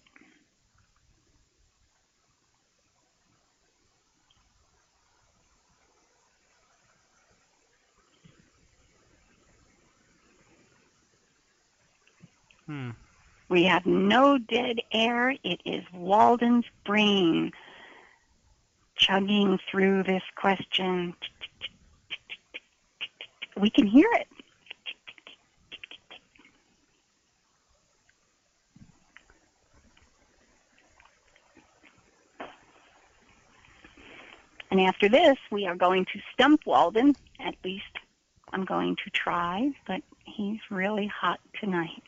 [12.67, 12.91] Hmm.
[13.49, 15.31] We have no dead air.
[15.43, 17.53] It is Walden's brain
[18.97, 21.15] chugging through this question.
[23.55, 24.27] We can hear it.
[34.69, 37.15] And after this, we are going to stump Walden.
[37.39, 37.85] At least
[38.51, 42.03] I'm going to try, but he's really hot tonight.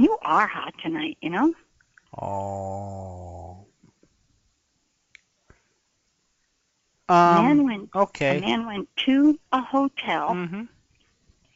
[0.00, 1.52] You are hot tonight, you know?
[2.18, 3.66] Oh.
[7.10, 7.64] A man Um.
[7.66, 10.68] went a man went to a hotel Mhm.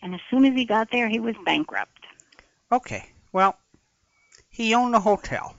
[0.02, 2.04] and as soon as he got there he was bankrupt.
[2.70, 3.08] Okay.
[3.32, 3.58] Well,
[4.50, 5.56] he owned a hotel,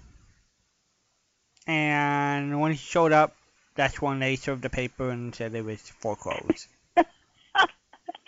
[1.66, 3.36] and when he showed up,
[3.74, 6.68] that's when they served the paper and said it was foreclosed.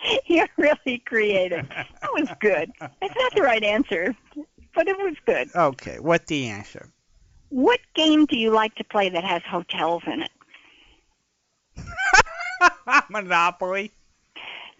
[0.26, 1.68] You're really creative.
[1.68, 2.70] That was good.
[3.02, 4.14] It's not the right answer,
[4.74, 5.50] but it was good.
[5.54, 6.90] Okay, what the answer?
[7.50, 10.30] What game do you like to play that has hotels in it?
[13.10, 13.90] Monopoly.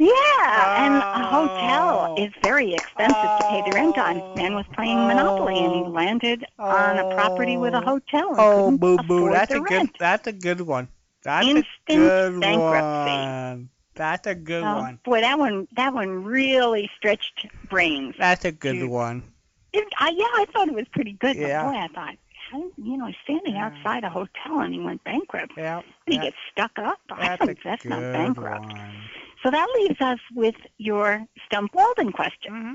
[0.00, 1.46] Yeah, and a oh.
[1.46, 2.22] hotel Oh.
[2.24, 4.20] is very expensive to pay the rent on.
[4.20, 4.34] Oh.
[4.36, 8.76] Man was playing Monopoly and he landed on a property with a hotel and Oh,
[8.78, 9.30] boo boo.
[9.30, 9.70] That's a good.
[9.70, 9.96] rent.
[9.98, 10.86] That's a good one.
[11.24, 13.10] That's Instant a good bankruptcy.
[13.10, 13.68] one.
[13.98, 15.00] That's a good Oh, one.
[15.04, 18.14] boy, that one that one really stretched brains.
[18.18, 18.88] That's a good Dude.
[18.90, 19.24] one.
[19.72, 21.36] It, I, yeah, I thought it was pretty good.
[21.36, 21.64] Yeah.
[21.64, 22.14] But boy, I thought,
[22.50, 23.66] how, you know, standing Yeah.
[23.66, 25.52] outside a hotel and he went bankrupt.
[25.56, 25.82] Yeah.
[26.06, 26.98] Did he that- get stuck up?
[27.10, 28.72] I that's a think that's good not bankrupt.
[28.72, 28.96] one.
[29.42, 32.52] So that leaves us with your Stump Walden question.
[32.54, 32.74] hmm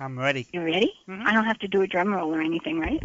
[0.00, 0.46] I'm ready.
[0.52, 0.92] You ready?
[1.08, 1.24] Mhm.
[1.24, 3.02] I don't have to do a drum roll or anything, right?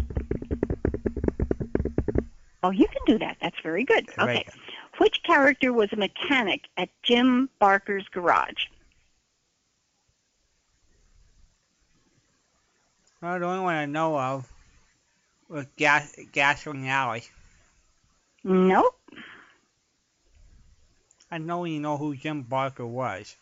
[2.61, 3.37] Oh, you can do that.
[3.41, 4.09] That's very good.
[4.15, 4.45] Very Okay.
[4.97, 8.67] Which character was a mechanic at Jim Barker's garage?
[13.21, 14.51] Well, the only one I know of
[15.47, 17.23] was Gas Gasoline Alley.
[18.43, 18.99] Nope.
[21.31, 23.35] I know you know who Jim Barker was.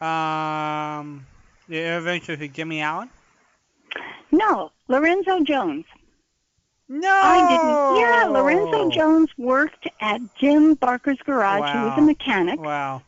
[0.00, 1.26] Um,
[1.68, 3.10] the Adventures of Jimmy Allen.
[4.32, 4.70] No.
[4.88, 5.84] Lorenzo Jones.
[6.92, 8.00] No, I didn't.
[8.00, 11.60] Yeah, Lorenzo Jones worked at Jim Barker's garage.
[11.60, 11.72] Wow.
[11.72, 13.02] He was a mechanic, Wow.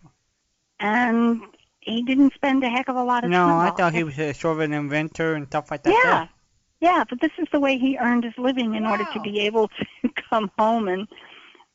[0.79, 1.42] and
[1.81, 3.49] he didn't spend a heck of a lot of No, time.
[3.49, 6.01] No, I thought he was a sort of an inventor and stuff like that.
[6.05, 6.29] Yeah,
[6.81, 9.66] yeah, but this is the way he earned his living in order to be able
[9.66, 11.09] to come home and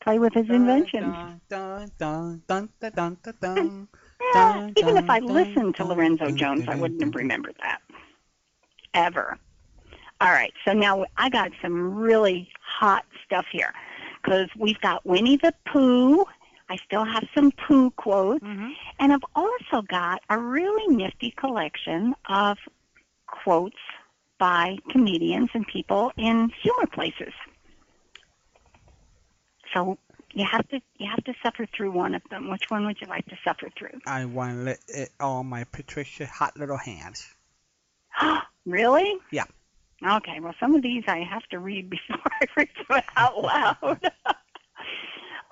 [0.02, 1.14] play with his inventions.
[1.50, 2.68] Dun, dun, dun.
[4.34, 7.82] Yeah, even if I listened to Lorenzo Jones, I wouldn't have remembered that.
[8.94, 9.38] Ever.
[10.20, 13.72] All right, so now I got some really hot stuff here
[14.22, 16.26] because we've got Winnie the Pooh.
[16.70, 18.44] I still have some Pooh quotes.
[18.44, 18.74] Mhm.
[19.00, 22.58] And I've also got a really nifty collection of
[23.28, 23.78] quotes
[24.40, 27.34] by comedians and people in humor places.
[29.74, 29.98] So
[30.34, 32.50] you have to you have to suffer through one of them.
[32.50, 34.00] Which one would you like to suffer through?
[34.06, 37.34] I want to let it all my Patricia hot little hands.
[38.66, 39.18] really?
[39.32, 39.46] Yeah.
[40.06, 40.40] Okay.
[40.40, 44.12] Well, some of these I have to read before I read them out loud.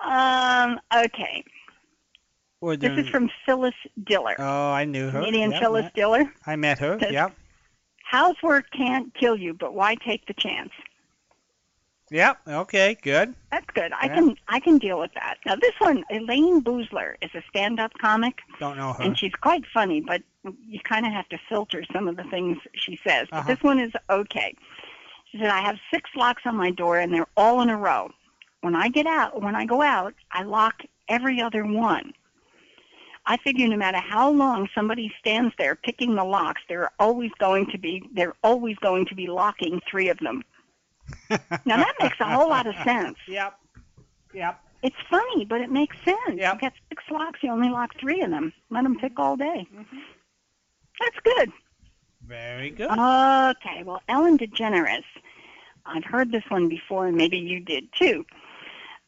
[0.04, 0.80] um.
[0.94, 1.44] Okay.
[2.62, 4.34] This is from Phyllis Diller.
[4.38, 5.20] Oh, I knew her.
[5.20, 6.32] Comedian Yep, Phyllis met- Diller.
[6.46, 6.98] I met her.
[6.98, 7.32] Says- Yep.
[8.02, 10.70] Housework can't kill you, but why take the chance?
[12.10, 12.38] Yep.
[12.48, 12.96] Okay.
[13.02, 13.34] Good.
[13.50, 13.92] That's good.
[13.92, 14.14] I Yeah.
[14.14, 15.38] can I can deal with that.
[15.44, 19.02] Now this one, Elayne Boosler is a stand-up comic, Don't know her.
[19.02, 20.22] and she's quite funny, but
[20.66, 23.26] you kind of have to filter some of the things she says.
[23.30, 23.54] But Uh-huh.
[23.54, 24.54] this one is okay.
[25.30, 28.12] She said, "I have six locks on my door, and they're all in a row.
[28.60, 32.12] When I get out, when I go out, I lock every other one.
[33.28, 37.66] I figure no matter how long somebody stands there picking the locks, they're always going
[37.72, 40.44] to be they're always going to be locking three of them.
[41.30, 43.16] Now that makes a whole lot of sense.
[43.28, 43.54] Yep.
[44.34, 44.60] Yep.
[44.82, 46.18] It's funny, but it makes sense.
[46.36, 46.54] Yep.
[46.54, 48.52] You got six locks, you only lock three of them.
[48.70, 49.66] Let them pick all day.
[49.74, 49.86] Mhm.
[51.00, 51.52] That's good.
[52.26, 52.90] Very good.
[52.90, 55.04] Okay, well, Ellen DeGeneres.
[55.84, 58.24] I've heard this one before, and maybe you did too.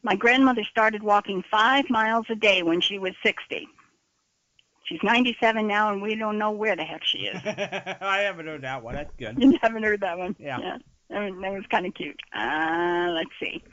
[0.03, 3.67] My grandmother started walking five miles a day when she was 60.
[4.85, 7.39] She's 97 now, and we don't know where the heck she is.
[7.45, 8.95] I haven't heard that one.
[8.95, 9.35] That's good.
[9.37, 10.35] You haven't heard that one?
[10.39, 10.57] Yeah.
[10.59, 12.19] Was, that was kind of cute.
[12.33, 13.63] Uh, let's see.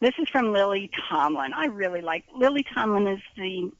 [0.00, 1.52] This is from Lily Tomlin.
[1.52, 3.70] I really like Lily Tomlin is the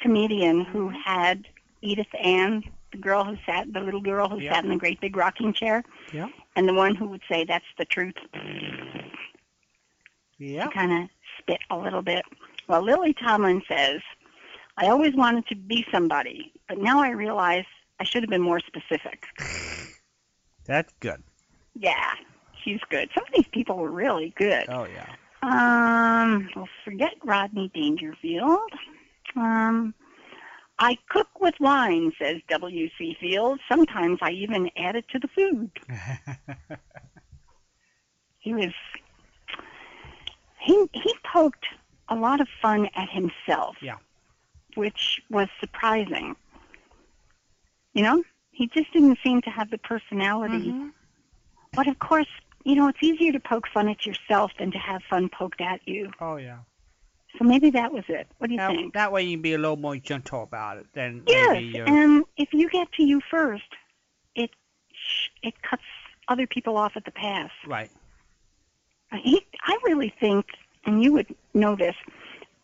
[0.00, 1.46] comedian who had
[1.82, 4.54] Edith Ann, the girl who sat, the little girl who Yeah.
[4.54, 5.82] sat in the great big rocking chair,
[6.12, 6.28] Yeah.
[6.54, 8.14] and the one who would say, "That's the truth."
[10.38, 10.68] Yeah.
[10.70, 11.08] kind of
[11.38, 12.24] spit a little bit.
[12.68, 14.00] Well, Lily Tomlin says,
[14.76, 17.64] I always wanted to be somebody, but now I realize
[18.00, 19.26] I should have been more specific.
[20.66, 21.22] That's good.
[21.74, 22.12] Yeah,
[22.62, 23.10] she's good.
[23.14, 24.66] Some of these people were really good.
[24.68, 25.06] Oh yeah.
[25.42, 28.70] Um, well, forget Rodney Dangerfield.
[29.36, 29.92] Um,
[30.78, 33.16] I cook with wine, says W.C.
[33.20, 33.60] Fields.
[33.68, 35.70] Sometimes I even add it to the food.
[38.38, 38.72] He was
[40.60, 41.64] he he poked
[42.10, 43.76] a lot of fun at himself.
[43.80, 43.96] Yeah.
[44.74, 46.36] Which was surprising.
[47.94, 48.22] You know?
[48.50, 50.72] He just didn't seem to have the personality.
[50.72, 50.92] Mhm.
[51.76, 52.26] But of course,
[52.64, 55.80] you know, it's easier to poke fun at yourself than to have fun poked at
[55.86, 56.12] you.
[56.20, 56.58] Oh yeah.
[57.38, 58.28] So maybe that was it.
[58.38, 58.94] What do you That, think?
[58.94, 61.88] that way you can be a little more gentle about it than Yes, maybe you're.
[61.88, 63.64] and if you get to you first,
[64.36, 64.50] it
[65.42, 65.82] it cuts
[66.28, 67.50] other people off at the pass.
[67.66, 67.90] Right.
[69.12, 70.46] Uh, he, I really think
[70.86, 71.96] and you would know this,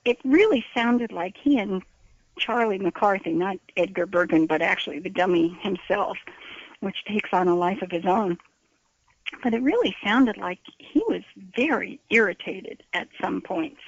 [0.04, 1.82] it really sounded like he and
[2.38, 6.16] Charlie McCarthy, not Edgar Bergen, but actually the dummy himself,
[6.80, 8.38] which takes on a life of his own.
[9.42, 11.22] But it really sounded like he was
[11.56, 13.80] very irritated at some points.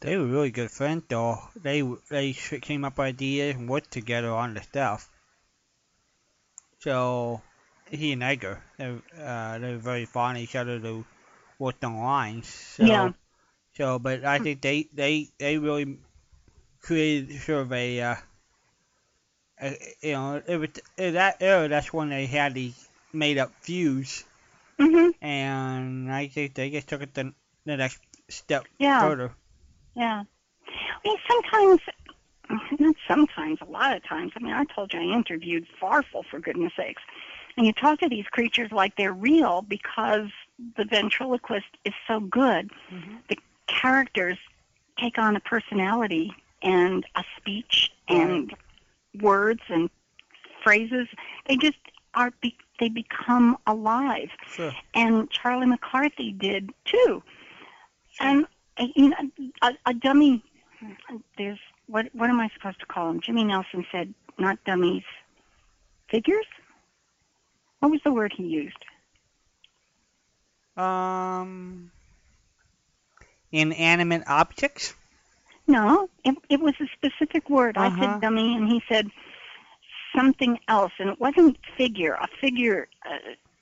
[0.00, 1.38] They were really good friends, though.
[1.56, 5.08] They they came up with ideas and worked together on the stuff.
[6.80, 7.40] So
[7.90, 10.78] he and Edgar, they uh, they were very fond of each other.
[10.78, 11.04] They
[11.58, 12.48] worked on lines.
[12.48, 13.12] So, Yeah.
[13.74, 15.98] So, but I think they they they really
[16.80, 18.16] created sort of a, uh,
[19.60, 21.68] a you know, it was in that era.
[21.68, 22.85] That's when they had these
[23.16, 24.24] made up feuds,
[24.78, 27.32] hmm and I think they just took it the,
[27.64, 29.00] the next step Yeah.
[29.00, 29.32] further.
[29.94, 30.24] Yeah.
[30.68, 31.80] I mean, sometimes,
[32.78, 34.32] not sometimes, a lot of times.
[34.36, 37.02] I mean, I told you I interviewed Farfel, for goodness sakes.
[37.56, 40.28] And you talk to these creatures like they're real because
[40.76, 42.70] the ventriloquist is so good.
[43.28, 44.38] The characters
[44.98, 48.52] take on a personality and a speech and
[49.20, 49.88] words and
[50.62, 51.08] phrases.
[51.46, 51.78] They just
[52.16, 54.74] are, be, they become alive Sure.
[54.94, 57.22] and Charlie McCarthy did too.
[58.18, 58.46] And
[58.78, 59.16] uh, you know,
[59.62, 60.42] a, a dummy.
[61.38, 62.06] There's what?
[62.14, 63.20] What am I supposed to call him?
[63.20, 65.04] Jimmy Nelson said, "Not dummies,
[66.10, 66.46] figures."
[67.80, 68.76] What was the word he used?
[70.76, 71.90] Um,
[73.52, 74.94] inanimate objects.
[75.66, 77.76] No, it, it was a specific word.
[77.76, 78.00] I Uh-huh.
[78.00, 79.10] said dummy, and he said
[80.16, 82.14] something else, and it wasn't figure.
[82.14, 83.18] A figure uh,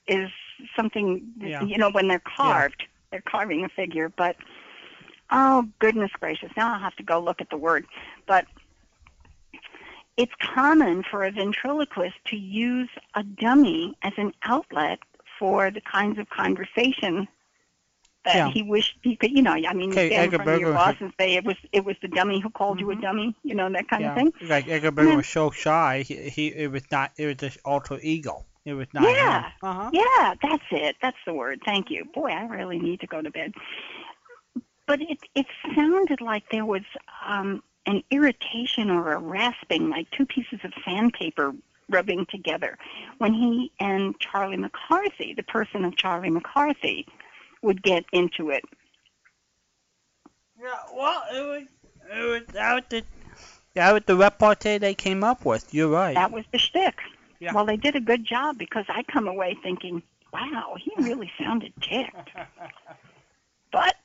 [0.07, 0.29] is
[0.75, 1.61] something Yeah.
[1.63, 2.83] you know when they're carved.
[3.11, 4.35] They're carving a figure, but
[5.29, 6.51] oh goodness gracious!
[6.57, 7.85] Now I'll have to go look at the word.
[8.25, 8.45] But
[10.17, 14.99] it's common for a ventriloquist to use a dummy as an outlet
[15.37, 17.27] for the kinds of conversation
[18.25, 18.49] that Yeah.
[18.49, 19.31] he wished he could.
[19.31, 21.45] You know, I mean, you Okay, stand in front of your boss and say it
[21.45, 23.35] was it was the dummy who called you a dummy.
[23.43, 24.11] You know that kind yeah.
[24.11, 24.33] of thing.
[24.47, 27.59] Like Edgar Bergen then- was so shy, he, he it was not it was just
[27.63, 28.45] alter ego.
[28.65, 29.49] It was not Yeah.
[29.61, 29.89] Uh-huh.
[29.93, 30.95] Yeah, that's it.
[31.01, 31.61] That's the word.
[31.63, 32.05] Thank you.
[32.13, 33.53] Boy, I really need to go to bed.
[34.87, 35.45] But it it
[35.75, 36.83] sounded like there was
[37.25, 41.53] um, an irritation or a rasping, like two pieces of sandpaper
[41.89, 42.77] rubbing together,
[43.19, 47.05] when he and Charlie McCarthy, the person of Charlie McCarthy,
[47.65, 48.63] would get into it.
[50.59, 51.63] Yeah, well, it was
[52.17, 53.03] it was that was the
[53.73, 55.73] that was the repartee they came up with.
[55.73, 56.15] You're right.
[56.15, 56.99] That was the shtick.
[57.39, 57.53] Yeah.
[57.53, 60.01] Well, they did a good job because I come away thinking,
[60.31, 62.31] wow, he really sounded ticked.
[63.71, 63.95] But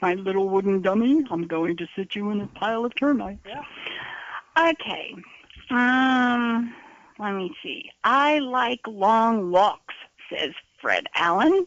[0.00, 3.40] my little wooden dummy, I'm going to sit you in a pile of termites.
[3.46, 3.62] Yeah.
[4.70, 5.14] Okay.
[5.68, 6.74] Um,
[7.18, 7.90] let me see.
[8.04, 9.94] I like long walks,
[10.30, 11.66] says Fred Allen,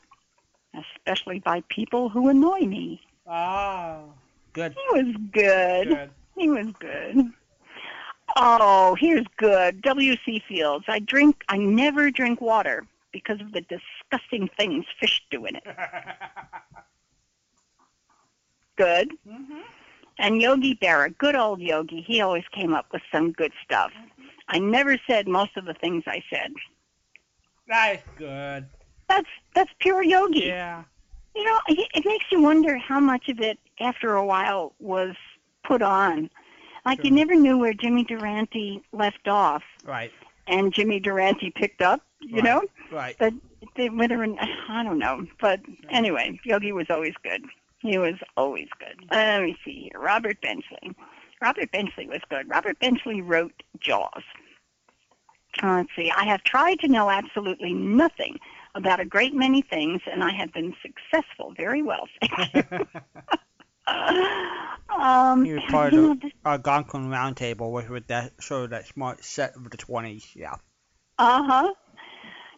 [0.74, 3.02] especially by people who annoy me.
[3.28, 4.02] Ah,
[4.54, 4.74] good.
[4.74, 5.90] He was good.
[5.90, 6.10] Good.
[6.38, 7.32] He was good.
[8.36, 9.82] Oh, here's good.
[9.82, 10.44] W.C.
[10.48, 10.86] Fields.
[10.88, 11.44] I drink.
[11.50, 15.64] I never drink water because of the disgusting things fish do in it.
[18.76, 19.12] Good.
[19.28, 19.60] Mm-hmm.
[20.20, 23.92] And Yogi Berra, good old Yogi, he always came up with some good stuff.
[24.48, 26.52] I never said most of the things I said.
[27.68, 28.68] That's good.
[29.10, 30.42] That's that's pure Yogi.
[30.46, 30.84] Yeah.
[31.36, 35.16] You know, it, it makes you wonder how much of it, after a while, was
[35.66, 36.30] put on.
[36.86, 40.12] Like you never knew where Jimmy Durante left off, Right.
[40.48, 42.02] and Jimmy Durante picked up.
[42.22, 42.44] You Right.
[42.44, 43.16] know, Right.
[43.20, 43.34] but
[43.76, 44.28] they, whether or
[44.70, 45.26] I don't know.
[45.40, 47.46] But anyway, Yogi was always good.
[47.80, 49.06] He was always good.
[49.12, 50.00] Let me see here.
[50.00, 50.94] Robert Benchley.
[51.42, 52.50] Robert Benchley was good.
[52.50, 54.24] Robert Benchley wrote Jaws.
[55.64, 56.12] Uh, let's see.
[56.12, 58.38] I have tried to know absolutely nothing
[58.76, 62.08] about a great many things, and I have been successful very well.
[62.22, 62.88] Thank you.
[64.96, 68.70] um, He was part you know, of this- Algonquin Roundtable, which was that sort of
[68.72, 70.28] that smart set of the twenties.
[70.36, 70.56] Yeah.
[71.18, 71.74] Uh huh.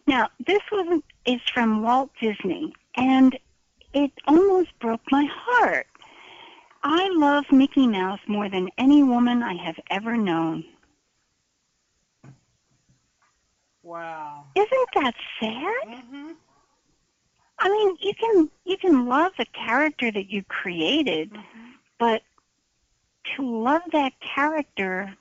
[0.06, 3.38] Now this one is from Walt Disney, and
[3.94, 5.86] it almost broke my heart.
[6.84, 10.64] I love Mickey Mouse more than any woman I have ever known.
[13.82, 14.44] Wow.
[14.54, 15.88] Isn't that sad?
[15.88, 16.30] Mm-hmm.
[17.58, 21.30] I mean, you can you can love the character that you created,
[21.98, 22.22] but
[23.36, 25.14] to love that character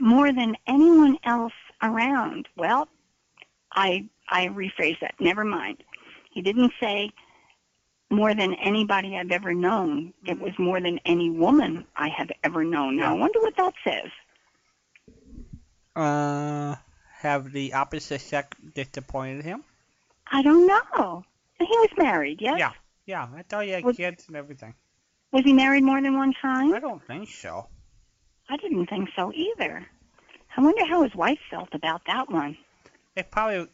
[0.00, 1.52] more than anyone else
[1.82, 2.88] around, well,
[3.72, 5.14] I I rephrase that.
[5.20, 5.84] Never mind.
[6.30, 7.12] He didn't say
[8.10, 10.12] more than anybody I've ever known.
[10.26, 12.96] It was more than any woman I have ever known.
[12.96, 14.10] Now, I wonder what that says.
[15.96, 16.76] Uh,
[17.22, 19.64] have the opposite sex disappointed him?
[20.30, 21.24] I don't know.
[21.58, 22.58] He was married, yes?
[22.58, 22.72] Yeah.
[23.06, 24.74] Yeah, I thought he had Was- kids and everything.
[25.32, 26.74] Was he married more than one time?
[26.74, 27.66] I don't think so.
[28.48, 29.86] I didn't think so either.
[30.56, 32.58] I wonder how his wife felt about that one.
[33.16, 33.66] It probably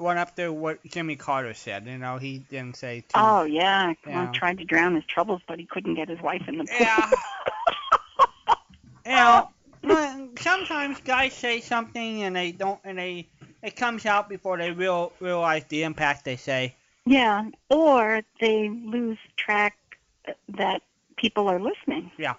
[0.00, 1.86] went up to what Jimmy Carter said.
[1.86, 3.14] You know, he didn't say too.
[3.14, 6.58] Oh yeah, well, tried to drown his troubles, but he couldn't get his wife in
[6.58, 6.76] the pool.
[6.80, 7.10] Yeah.
[9.04, 9.50] You know,
[10.38, 13.28] sometimes guys say something and they don't, and they
[13.62, 16.74] it comes out before they real realize the impact they say.
[17.06, 19.76] yeah, or they lose track
[20.48, 20.82] that
[21.16, 22.10] people are listening.
[22.18, 22.34] Yeah.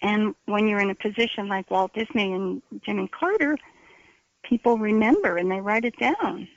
[0.00, 3.58] And when you're in a position like Walt Disney and Jimmy Carter,
[4.44, 6.48] people remember and they write it down.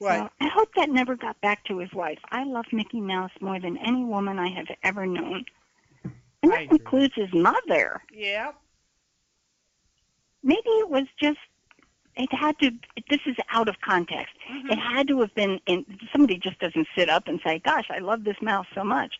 [0.00, 0.18] Right.
[0.18, 2.18] So I hope that never got back to his wife.
[2.32, 5.44] I love Mickey Mouse more than any woman I have ever known.
[6.42, 8.02] And that includes his mother.
[8.12, 8.52] Yeah.
[10.42, 11.38] Maybe it was just,
[12.16, 12.70] it had to,
[13.08, 14.34] this is out of context.
[14.50, 14.70] Mm-hmm.
[14.70, 17.98] It had to have been, in, somebody just doesn't sit up and say, gosh, I
[17.98, 19.14] love this mouse so much.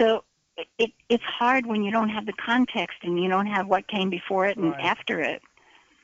[0.00, 0.24] So
[0.56, 3.86] it, it it's hard when you don't have the context and you don't have what
[3.88, 4.84] came before it and Right.
[4.84, 5.42] after it.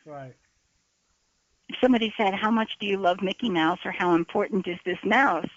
[0.05, 0.35] Right.
[1.69, 4.99] if somebody said, "How much do you love Mickey Mouse?" or "How important is this
[5.05, 5.49] mouse?"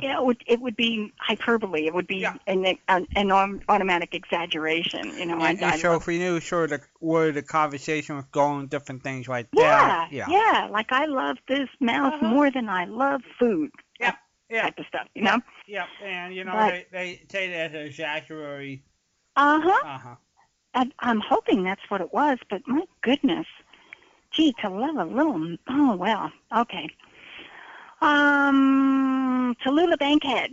[0.00, 1.86] You know, it would, it would be hyperbole.
[1.86, 2.34] It would be Yeah.
[2.46, 5.06] an, an, an au- automatic exaggeration.
[5.18, 7.42] You know, And, I, I and so love- if we knew sure the, where the
[7.42, 9.64] conversation was going, different things right there.
[9.64, 10.26] yeah, Yeah.
[10.28, 12.26] yeah, Like I love this mouse Uh-huh.
[12.28, 13.70] more than I love food.
[14.00, 14.14] Yeah,
[14.50, 14.62] yeah.
[14.62, 15.08] type of stuff.
[15.14, 15.40] You know.
[15.66, 15.86] Yeah.
[16.02, 18.82] And you know But- they, they say that as exaggeratory.
[19.36, 19.86] Uh huh.
[19.88, 20.14] Uh huh.
[20.74, 23.46] I, I'm hoping that's what it was, but my goodness,
[24.30, 25.56] gee, to love a little.
[25.68, 26.88] Oh well, okay.
[28.02, 30.50] Um, Tallulah Bankhead.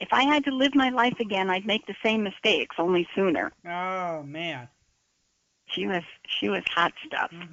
[0.00, 3.52] If I had to live my life again, I'd make the same mistakes, only sooner.
[3.64, 4.68] Oh man.
[5.66, 7.30] She was she was hot stuff.
[7.30, 7.46] Mhm.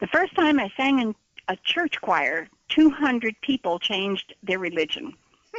[0.00, 1.14] The first time I sang in
[1.48, 5.14] a church choir, 200 people changed their religion.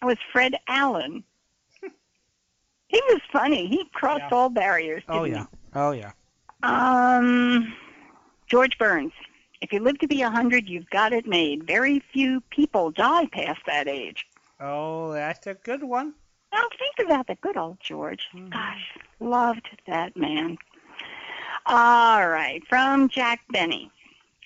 [0.00, 1.24] It was Fred Allen.
[2.88, 3.66] He was funny.
[3.68, 4.36] He crossed Yeah.
[4.36, 5.02] all barriers.
[5.08, 5.44] Oh yeah.
[5.74, 6.12] Oh yeah.
[6.62, 7.74] Um,
[8.46, 9.12] George Burns.
[9.60, 11.66] If you live to be a 100, you've got it made.
[11.66, 14.26] Very few people die past that age.
[14.60, 16.14] Oh, that's a good one.
[16.52, 18.26] Now think about the good old George.
[18.32, 18.50] Mhm.
[18.50, 20.56] Gosh, loved that man.
[21.66, 23.90] All right, from Jack Benny.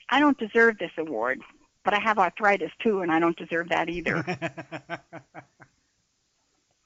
[0.08, 1.40] I don't deserve this award,
[1.84, 4.22] but I have arthritis too, and I don't deserve that either.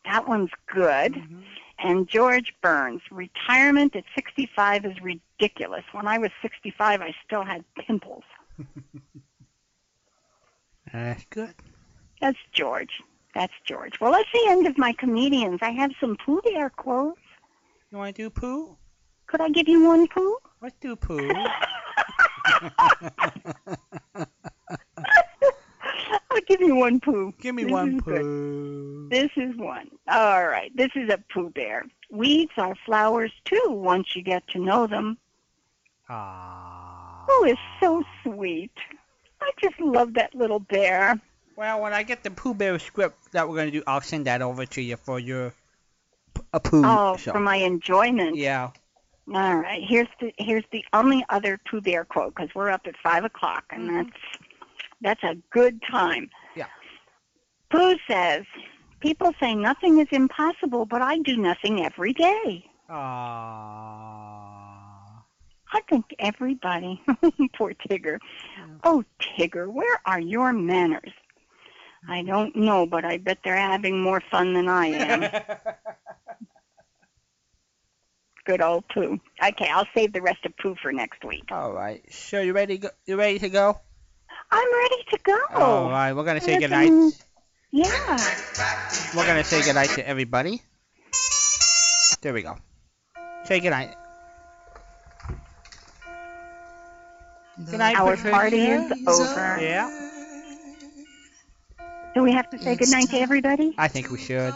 [0.05, 1.15] that one's good.
[1.15, 1.43] Mhm.
[1.79, 3.03] And George Burns.
[3.11, 5.85] Retirement at 65 is ridiculous.
[5.93, 8.25] When I was 65, I still had pimples.
[10.93, 11.55] That's good.
[12.21, 13.03] That's George.
[13.35, 14.01] That's George.
[14.01, 15.59] Well, that's the end of my comedians.
[15.61, 17.21] I have some poo Bear quotes.
[17.91, 18.79] You want to do poo?
[19.27, 20.39] Could I give you one, poo?
[20.63, 21.31] Let's do poo.
[26.47, 27.33] Give me one poo.
[27.41, 28.21] Give me This one is good.
[28.23, 29.09] poo.
[29.11, 29.89] This is one.
[30.09, 30.71] All right.
[30.77, 31.85] This is a poo Bear.
[32.11, 35.19] Weeds are flowers too once you get to know them.
[36.09, 37.25] Ah.
[37.29, 38.71] Oh, it's so sweet.
[39.41, 41.21] I just love that little bear.
[41.57, 44.43] Well, when I get the Pooh Bear script that we're gonna do, I'll send that
[44.43, 45.53] over to you for your
[46.53, 46.83] a poo.
[46.85, 47.33] Oh, show.
[47.33, 48.37] for my enjoyment.
[48.37, 48.71] Yeah.
[49.33, 49.83] All right.
[49.83, 53.65] Here's the here's the only other Pooh Bear quote because we're up at five o'clock
[53.71, 54.05] and Mhm.
[54.05, 54.46] that's
[55.01, 56.31] that's a good time.
[56.55, 56.67] Yeah.
[57.71, 58.45] Pooh says,
[59.01, 63.97] "People say nothing is impossible, but I do nothing every day." Ah.
[65.73, 67.03] I think everybody.
[67.57, 68.19] Poor Tigger.
[68.85, 71.13] Oh, Tigger, where are your manners?
[72.09, 75.23] I don't know, but I bet they're having more fun than I am.
[78.45, 79.19] Good old Pooh.
[79.45, 81.51] Okay, I'll save the rest of Pooh for next week.
[81.51, 82.01] All right.
[82.13, 82.79] So you ready?
[82.79, 82.91] Go?
[83.05, 83.81] You ready to go?
[84.51, 85.39] I'm ready to go.
[85.55, 86.13] All right.
[86.13, 87.15] We're gonna say Listen, goodnight.
[87.73, 88.17] Yeah.
[89.15, 90.63] We're gonna say goodnight to everybody.
[92.23, 92.57] There we go.
[93.45, 93.95] Say goodnight.
[97.71, 98.31] Good night, Our Patricia.
[98.37, 99.59] party is over.
[99.61, 99.89] Yeah.
[102.15, 103.75] Do we have to say goodnight to everybody?
[103.79, 104.55] I think we should.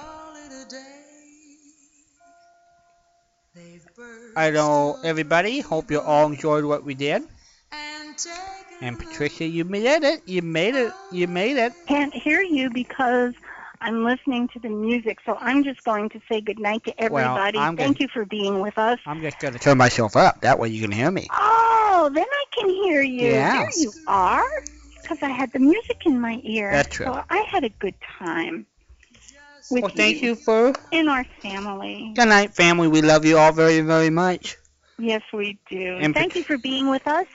[4.36, 5.60] I know everybody.
[5.60, 7.22] Hope you all enjoyed what we did.
[8.82, 10.22] And Patricia, you made it.
[10.26, 10.92] You made it.
[11.12, 11.72] You made it.
[11.86, 13.34] Can't hear you because
[13.82, 17.58] I'm listening to the music, so I'm just going to say goodnight to everybody.
[17.58, 18.98] I'm Thank gonna- you for being with us.
[19.06, 20.40] I'm just gonna turn myself up.
[20.42, 21.28] That way you can hear me.
[21.30, 23.28] Oh, then I can hear you.
[23.28, 23.60] Yeah.
[23.60, 24.44] There you are.
[25.02, 26.70] Because I had the music in my ear.
[26.70, 27.06] That's true.
[27.06, 28.66] So I had a good time
[29.70, 32.12] with Well, thank you for in our family.
[32.14, 32.88] good night, family.
[32.88, 34.56] We love you all very, very much.
[34.98, 35.96] Yes, we do.
[36.00, 37.26] And thank you for being with us.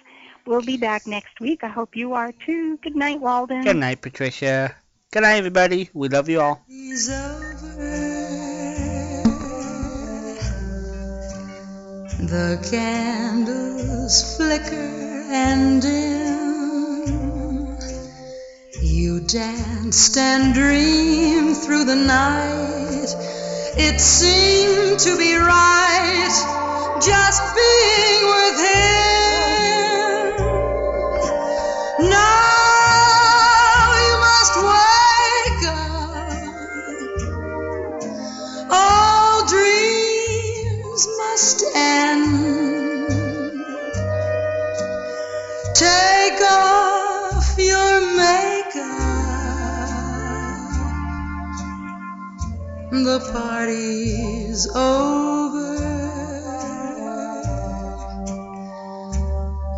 [0.45, 1.63] We'll be back next week.
[1.63, 2.77] I hope you are too.
[2.77, 3.63] Good night, Walden.
[3.63, 4.75] Good night, Patricia.
[5.11, 5.89] Good night, everybody.
[5.93, 6.63] We love you all.
[6.69, 7.45] is over.
[12.19, 16.35] The candles flicker and dim.
[18.81, 23.15] You danced and dreamed through the night.
[23.77, 26.15] It seemed to be right
[27.01, 29.24] just being with him.
[53.03, 55.75] The party's over.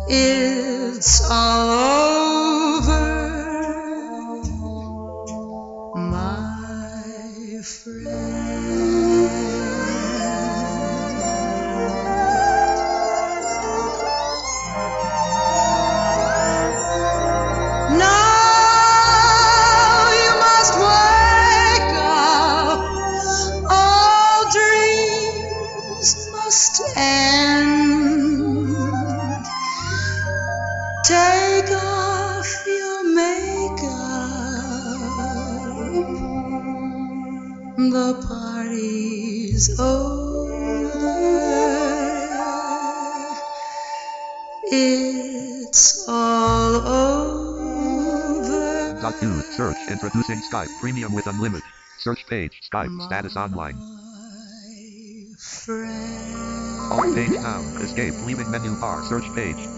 [0.08, 3.07] It's all over,
[50.08, 51.68] Introducing Skype Premium with Unlimited.
[51.98, 52.62] Search page.
[52.72, 52.98] Skype.
[53.02, 53.74] Status online.
[55.36, 56.92] Friend.
[56.92, 57.62] Alt page down.
[57.82, 58.14] Escape.
[58.24, 59.04] Leaving menu bar.
[59.04, 59.77] Search page.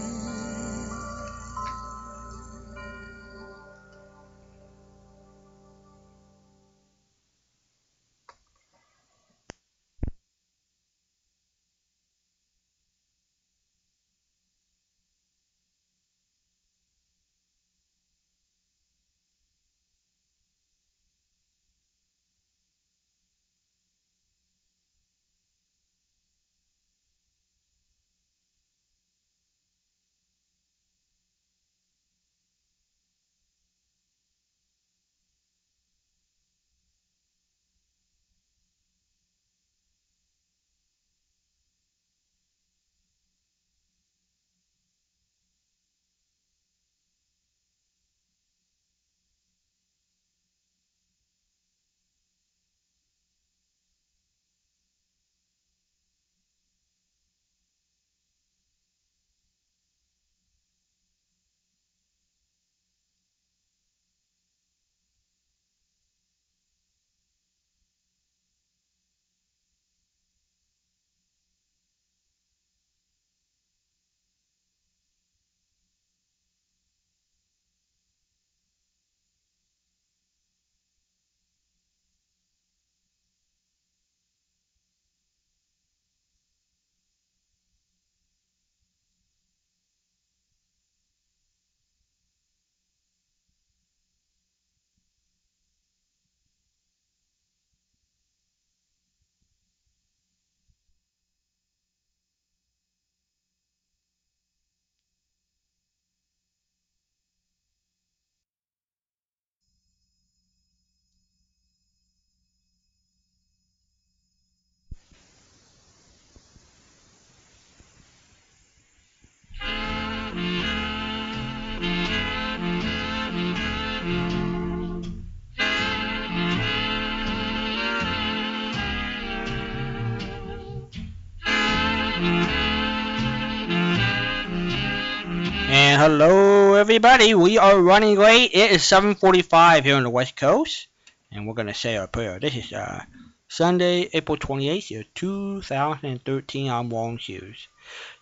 [136.01, 137.35] Hello, everybody.
[137.35, 138.49] We are running late.
[138.55, 140.87] It is 7:45 here on the West Coast,
[141.31, 142.39] and we're gonna say our prayer.
[142.39, 143.03] This is uh,
[143.47, 146.71] Sunday, April 28th, year 2013.
[146.71, 147.67] I'm Walden Hughes.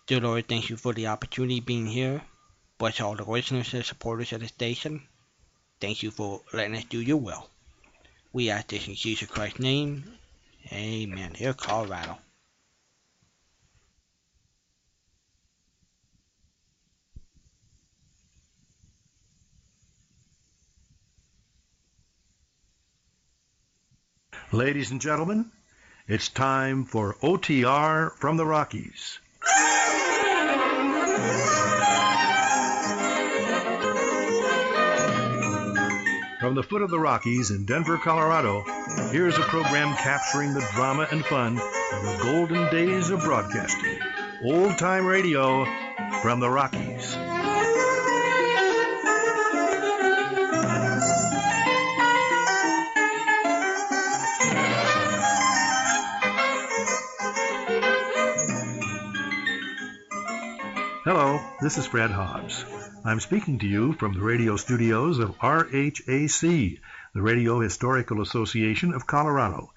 [0.06, 2.20] Dear Lord, thank you for the opportunity being here.
[2.76, 5.08] Bless all the listeners and supporters of the station.
[5.80, 7.48] Thank you for letting us do your will.
[8.30, 10.04] We ask this in Jesus Christ's name.
[10.70, 11.32] Amen.
[11.32, 12.18] Here, Colorado.
[24.52, 25.48] Ladies and gentlemen,
[26.08, 29.20] it's time for OTR from the Rockies.
[36.40, 38.64] From the foot of the Rockies in Denver, Colorado,
[39.12, 44.00] here's a program capturing the drama and fun of the golden days of broadcasting.
[44.42, 45.64] Old time radio
[46.22, 47.16] from the Rockies.
[61.60, 62.64] This is Fred Hobbs.
[63.04, 66.80] I'm speaking to you from the radio studios of RHAC,
[67.14, 69.70] the Radio Historical Association of Colorado.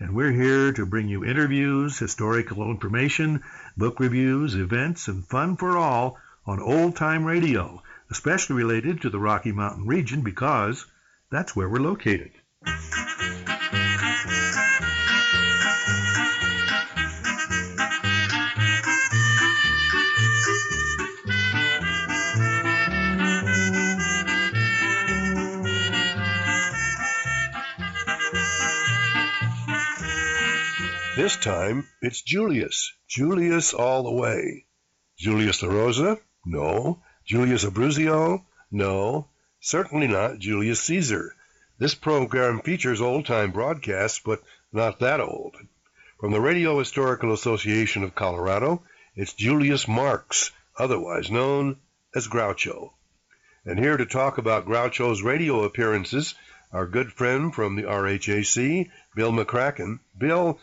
[0.00, 3.42] And we're here to bring you interviews, historical information,
[3.76, 6.16] book reviews, events, and fun for all
[6.46, 10.86] on old time radio, especially related to the Rocky Mountain region because
[11.30, 12.30] that's where we're located.
[31.16, 32.92] This time, it's Julius.
[33.08, 34.66] Julius all the way.
[35.16, 36.18] Julius La Rosa?
[36.44, 37.00] No.
[37.24, 38.44] Julius Abruzio?
[38.70, 39.26] No.
[39.58, 41.34] Certainly not Julius Caesar.
[41.78, 44.42] This program features old-time broadcasts, but
[44.74, 45.56] not that old.
[46.20, 48.82] From the Radio Historical Association of Colorado,
[49.14, 51.78] it's Julius Marx, otherwise known
[52.14, 52.90] as Groucho.
[53.64, 56.34] And here to talk about Groucho's radio appearances,
[56.72, 60.00] our good friend from the RHAC, Bill McCracken.
[60.18, 60.58] Bill,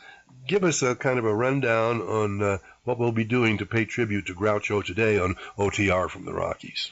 [0.47, 3.85] give us a kind of a rundown on uh, what we'll be doing to pay
[3.85, 6.91] tribute to Groucho today on OTR from the Rockies.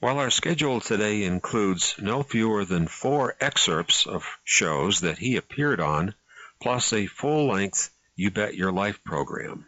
[0.00, 5.80] Well, our schedule today includes no fewer than four excerpts of shows that he appeared
[5.80, 6.14] on,
[6.60, 9.66] plus a full length You Bet Your Life program.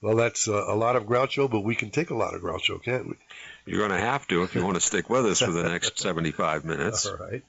[0.00, 2.82] Well, that's uh, a lot of Groucho, but we can take a lot of Groucho,
[2.82, 3.14] can't we?
[3.66, 5.98] You're going to have to if you want to stick with us for the next
[6.00, 7.06] 75 minutes.
[7.06, 7.42] All right.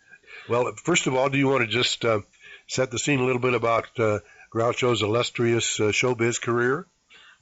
[0.48, 2.22] Well, first of all, do you want to just uh,
[2.68, 4.20] set the scene a little bit about uh,
[4.52, 6.88] Groucho's illustrious uh, showbiz career?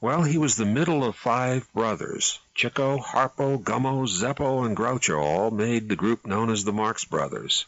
[0.00, 2.38] Well, he was the middle of five brothers.
[2.54, 7.64] Chico, Harpo, Gummo, Zeppo, and Groucho all made the group known as the Marx Brothers.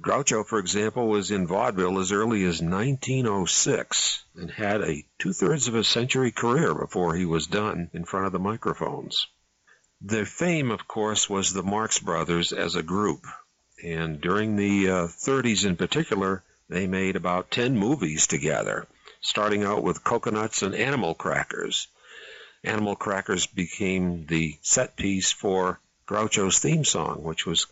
[0.00, 5.74] Groucho, for example, was in vaudeville as early as 1906 and had a two-thirds of
[5.74, 9.26] a century career before he was done in front of the microphones.
[10.00, 13.26] Their fame, of course, was the Marx Brothers as a group.
[13.82, 18.86] And during the uh, 30s in particular, they made about 10 movies together,
[19.22, 21.88] starting out with Cocoanuts and Animal Crackers.
[22.62, 27.66] Animal Crackers became the set piece for Groucho's theme song, which was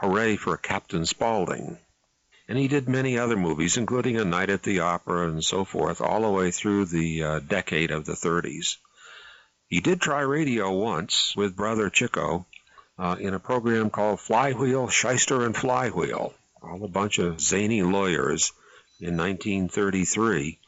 [0.00, 1.78] Hooray for Captain Spaulding.
[2.46, 6.02] And he did many other movies, including A Night at the Opera and so forth,
[6.02, 8.76] all the way through the uh, decade of the 30s.
[9.68, 12.44] He did try radio once with brother Chico
[12.98, 18.52] uh, in a program called Flywheel, Shyster, and Flywheel all a bunch of zany lawyers
[19.00, 20.58] in 1933.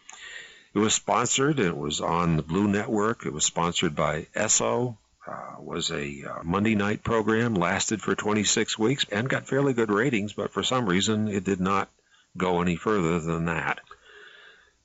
[0.74, 1.60] It was sponsored.
[1.60, 3.26] It was on the Blue Network.
[3.26, 4.96] It was sponsored by Esso.
[5.26, 9.90] Uh, was a uh, Monday night program, lasted for 26 weeks, and got fairly good
[9.90, 11.88] ratings, but for some reason it did not
[12.36, 13.80] go any further than that.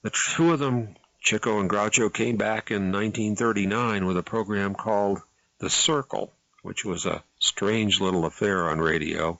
[0.01, 5.19] The two of them, Chico and Groucho, came back in 1939 with a program called
[5.59, 6.31] The Circle,
[6.61, 9.39] which was a strange little affair on radio,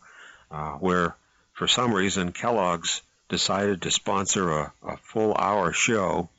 [0.52, 1.16] uh, where
[1.60, 6.30] for some reason, Kellogg's decided to sponsor a, a full hour show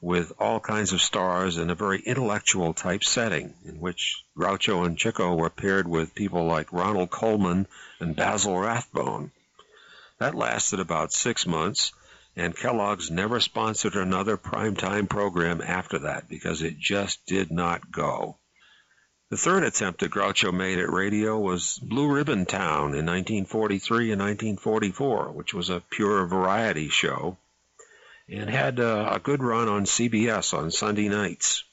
[0.00, 4.96] with all kinds of stars in a very intellectual type setting in which Groucho and
[4.96, 7.66] Chico were paired with people like Ronald Colman
[8.00, 9.30] and Basil Rathbone.
[10.20, 11.92] That lasted about six months,
[12.34, 18.38] and Kellogg's never sponsored another primetime program after that because it just did not go.
[19.28, 24.20] The third attempt that Groucho made at radio was Blue Ribbon Town in 1943 and
[24.20, 27.36] 1944, which was a pure variety show
[28.28, 31.64] and had uh, a good run on CBS on Sunday nights.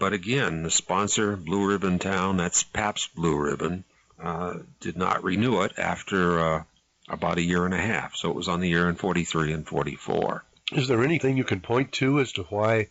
[0.00, 3.84] But again, the sponsor, Blue Ribbon Town, that's Pabst Blue Ribbon,
[4.20, 6.64] uh, did not renew it after uh,
[7.08, 8.16] about a year and a half.
[8.16, 10.44] So it was on the year in 43 and 44.
[10.72, 12.88] Is there anything you can point to as to why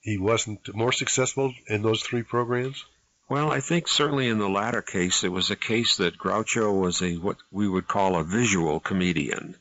[0.00, 2.84] he wasn't more successful in those three programs?
[3.28, 7.00] Well, I think certainly in the latter case, it was a case that Groucho was
[7.00, 9.56] a what we would call a visual comedian,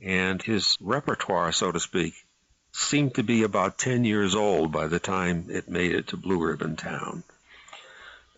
[0.00, 2.14] and his repertoire, so to speak,
[2.72, 6.44] seemed to be about 10 years old by the time it made it to Blue
[6.44, 7.22] Ribbon Town.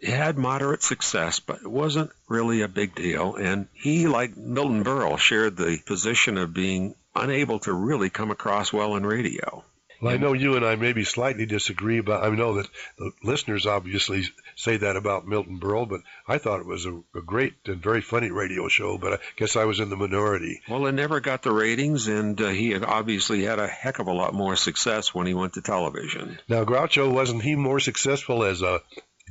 [0.00, 4.84] It had moderate success, but it wasn't really a big deal, and he, like Milton
[4.84, 9.64] Berle, shared the position of being unable to really come across well in radio.
[10.00, 13.66] Well, I know you and I maybe slightly disagree but I know that the listeners
[13.66, 14.24] obviously
[14.56, 18.00] say that about Milton Berle, but I thought it was a, a great and very
[18.00, 18.98] funny radio show.
[18.98, 20.60] But I guess I was in the minority.
[20.68, 24.06] Well, it never got the ratings, and uh, he had obviously had a heck of
[24.06, 26.38] a lot more success when he went to television.
[26.48, 28.82] Now, Groucho wasn't he more successful as a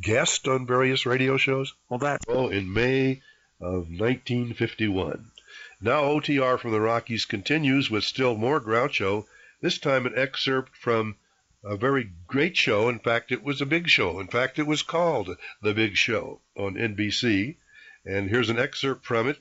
[0.02, 1.74] guest on various radio shows?
[1.90, 2.22] Well, that.
[2.28, 3.22] Oh, in May
[3.62, 5.32] of 1951.
[5.82, 9.26] Now, OTR from the Rockies continues with still more Groucho.
[9.62, 11.16] This time, an excerpt from
[11.64, 12.88] a very great show.
[12.88, 14.20] In fact, it was a big show.
[14.20, 17.58] In fact, it was called The Big Show on NBC.
[18.06, 19.38] And here's an excerpt from it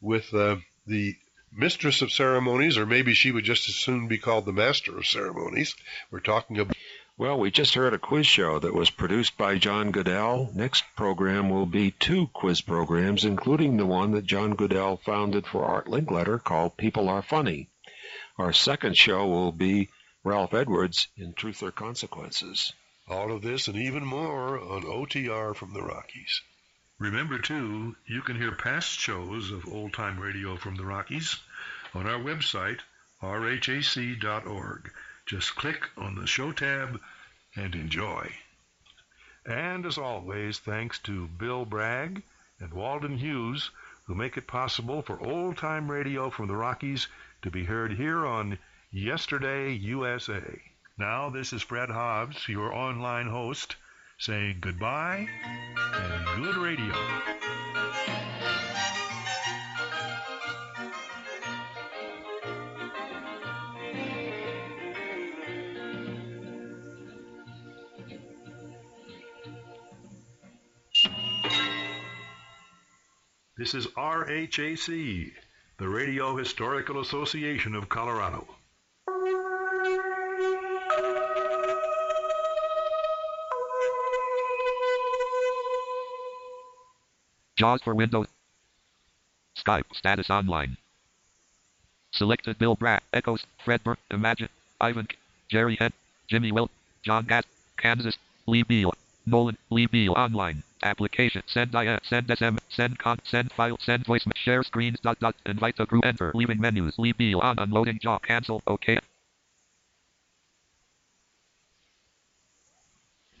[0.00, 0.56] with uh,
[0.86, 1.16] the
[1.52, 5.06] mistress of ceremonies, or maybe she would just as soon be called the master of
[5.06, 5.74] ceremonies.
[6.10, 6.76] We're talking about.
[7.18, 10.54] Well, we just heard a quiz show that was produced by John Guedel.
[10.54, 15.64] Next program will be two quiz programs, including the one that John Guedel founded for
[15.64, 17.68] Art Linkletter called People Are Funny.
[18.38, 19.88] Our second show will be
[20.22, 22.72] Ralph Edwards in Truth or Consequences.
[23.08, 26.40] All of this and even more on OTR from the Rockies.
[27.00, 31.40] Remember, too, you can hear past shows of old time radio from the Rockies
[31.92, 32.78] on our website,
[33.20, 34.92] rhac.org.
[35.26, 37.00] Just click on the show tab
[37.56, 38.32] and enjoy.
[39.44, 42.22] And as always, thanks to Bill Bragg
[42.60, 43.72] and Walden Hughes,
[44.06, 47.08] who make it possible for old time radio from the Rockies
[47.42, 48.58] to be heard here on
[48.90, 50.42] Yesterday USA.
[50.98, 53.76] Now, this is Fred Hobbs, your online host,
[54.18, 55.28] saying goodbye
[55.94, 56.94] and good radio.
[73.56, 75.32] This is RHAC,
[75.78, 78.44] the Radio Historical Association of Colorado.
[87.56, 88.26] JAWS for Windows.
[89.56, 90.76] Skype status online.
[92.10, 94.48] Selected Bill Bragg, Echoes, Fred Burr, Imagine,
[94.80, 95.06] Ivan,
[95.48, 95.92] Jerry Head,
[96.26, 96.70] Jimmy Will,
[97.04, 97.44] John Gass,
[97.76, 98.92] Kansas, Lee Beal,
[99.26, 100.64] Nolan, Lee Beal online.
[100.82, 105.34] Application, send IS, send SM, send con, send file, send voice, share screens, dot dot,
[105.46, 108.22] invite the group, enter, leaving menus, Leave Beal on, unloading job.
[108.22, 108.98] cancel, okay.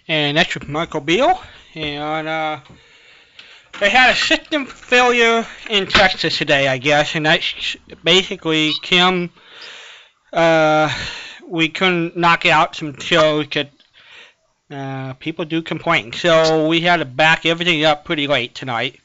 [0.08, 1.38] And that's with Michael Beal.
[1.74, 2.60] And uh,
[3.78, 9.30] they had a system failure in Texas today, I guess, and that's basically Kim.
[10.32, 10.92] Uh,
[11.46, 13.70] we couldn't knock out some shows that
[14.70, 19.00] uh, people do complain, so we had to back everything up pretty late tonight.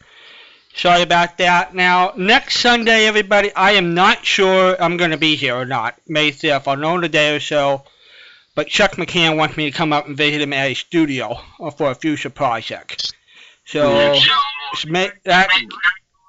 [0.76, 1.76] Sorry about that.
[1.76, 5.96] Now, next Sunday, everybody, I am not sure I'm going to be here or not.
[6.08, 6.68] May 5th.
[6.68, 7.84] I'll know in a day or so.
[8.56, 11.40] But Chuck McCann wants me to come up and visit him at his studio
[11.78, 13.14] for a future project.
[13.66, 14.16] So,
[14.88, 15.50] May, that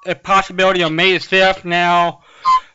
[0.05, 1.65] a possibility on May the 5th.
[1.65, 2.21] Now,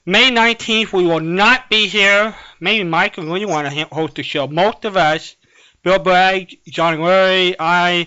[0.05, 2.35] May 19th, we will not be here.
[2.59, 4.47] Maybe Mike and Lee want to host the show.
[4.49, 5.37] Most of us,
[5.83, 8.07] Bill Bragg, John Lurie, I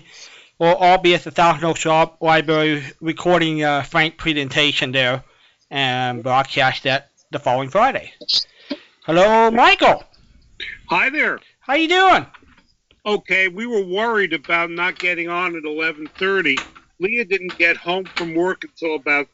[0.58, 1.84] will all be at the Thousand Oaks
[2.20, 5.24] Library recording uh, Frank presentation there
[5.70, 8.12] and broadcast that the following Friday.
[9.06, 10.04] Hello, Michael.
[10.88, 11.40] Hi there.
[11.58, 12.26] How you doing?
[13.06, 16.60] Okay, we were worried about not getting on at 11:30.
[17.00, 19.26] Leah didn't get home from work until about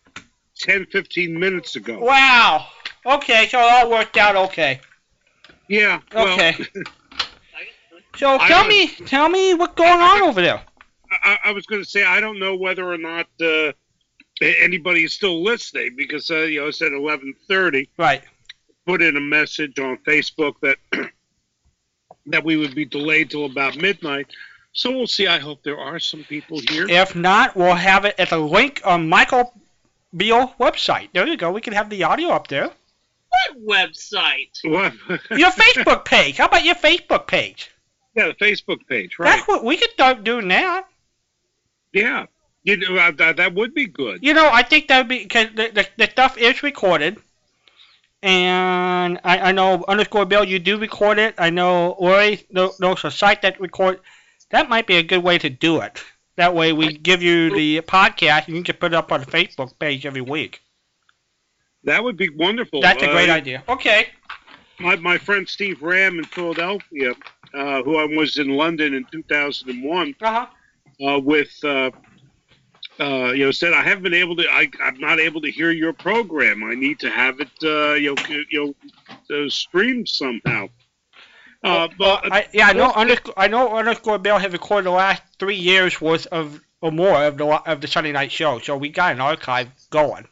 [0.56, 1.98] 10, 15 minutes ago.
[1.98, 2.68] Wow.
[3.04, 4.80] Okay, so it all worked out okay.
[5.68, 6.00] Yeah.
[6.14, 6.56] Well, Okay.
[8.20, 10.62] So I tell don't- me, tell me what's going on over there.
[11.24, 13.72] I, I was going to say I don't know whether or not uh,
[14.42, 17.88] anybody is still listening because uh, you know it's at 11:30.
[17.96, 18.22] Right.
[18.86, 20.76] Put in a message on Facebook that
[22.26, 24.26] that we would be delayed till about midnight.
[24.72, 25.26] So we'll see.
[25.26, 26.86] I hope there are some people here.
[26.90, 29.54] If not, we'll have it at a link on Michael
[30.14, 31.08] Beal website.
[31.14, 31.50] There you go.
[31.50, 32.70] We can have the audio up there.
[33.30, 34.58] What website?
[34.64, 34.92] What?
[35.30, 36.36] Your Facebook page.
[36.36, 37.70] How about your Facebook page?
[38.14, 39.36] Yeah, the Facebook page, right?
[39.36, 40.86] That's what we could start doing that.
[41.92, 42.26] Yeah.
[42.62, 44.22] You know, uh, that, that would be good.
[44.22, 47.16] You know, I think that would be because the, the, the stuff is recorded,
[48.22, 51.34] and I, I know underscore Bill, you do record it.
[51.38, 54.00] I know Lori knows knows a site that record.
[54.50, 56.02] That might be a good way to do it.
[56.36, 59.26] That way, we give you the podcast, and you can put it up on the
[59.26, 60.60] Facebook page every week.
[61.84, 62.80] That would be wonderful.
[62.82, 63.62] That's a great Uh, idea.
[63.68, 64.08] Okay.
[64.78, 67.14] My, my friend Steve Ram in Philadelphia,
[67.54, 70.46] uh, who I was in London in 2001 Uh-huh.
[71.06, 71.90] uh, with, uh,
[73.00, 74.46] uh, you know, said I haven't been able to.
[74.50, 76.62] I, I'm not able to hear your program.
[76.62, 78.74] I need to have it, uh, you know, you
[79.30, 80.68] know, uh, streamed somehow.
[81.62, 82.90] Uh, but I, yeah, I know.
[82.92, 83.76] Underscore, I know.
[83.76, 87.80] Underscore Bill has recorded the last three years worth of or more of the of
[87.82, 90.26] the Sunday night show, so we got an archive going.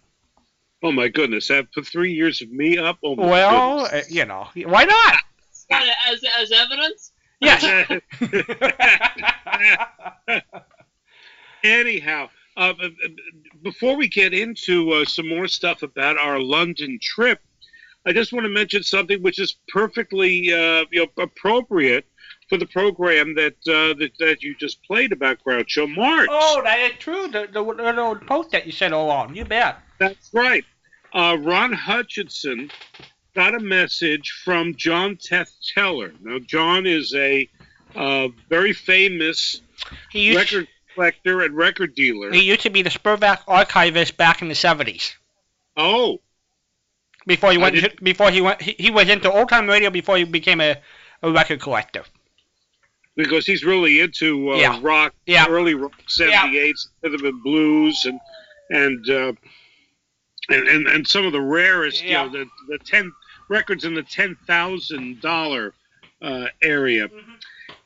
[0.82, 2.98] oh my goodness, that put three years of me up.
[3.02, 5.22] Oh Well, uh, you know, why not?
[5.70, 7.12] As, as evidence?
[7.40, 8.00] Yes.
[11.64, 13.16] Anyhow, uh, b- b-
[13.62, 17.40] before we get into uh, some more stuff about our London trip,
[18.06, 22.06] I just want to mention something which is perfectly uh, you know, appropriate
[22.48, 26.28] for the program that, uh, that that you just played about Groucho Marx.
[26.30, 27.28] Oh, that is true.
[27.28, 29.36] The, the little post that you sent along.
[29.36, 29.78] You bet.
[29.98, 30.64] That's right.
[31.12, 32.70] Uh, Ron Hutchinson
[33.34, 36.12] got a message from John Teth Teller.
[36.20, 37.48] Now, John is a
[37.94, 39.60] uh, very famous
[40.14, 42.32] record collector and record dealer.
[42.32, 45.14] he used to be the Spurback archivist back in the 70s.
[45.76, 46.20] Oh,
[47.26, 50.16] Before he went, to, before he went, he, he was into old time radio before
[50.16, 50.76] he became a,
[51.22, 52.02] a record collector.
[53.16, 54.78] because he's really into uh, Yeah.
[54.82, 55.46] rock, Yeah.
[55.48, 58.20] early rock, 78s, rhythm and blues, and
[58.70, 59.32] and, uh,
[60.48, 62.24] and and and some of the rarest, Yeah.
[62.24, 63.12] you know, the the ten
[63.48, 65.74] records in the ten thousand dollar
[66.22, 67.08] uh, area.
[67.08, 67.32] Mm-hmm.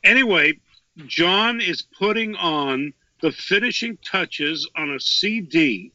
[0.03, 0.59] Anyway,
[1.07, 5.91] John is putting on the finishing touches on a CD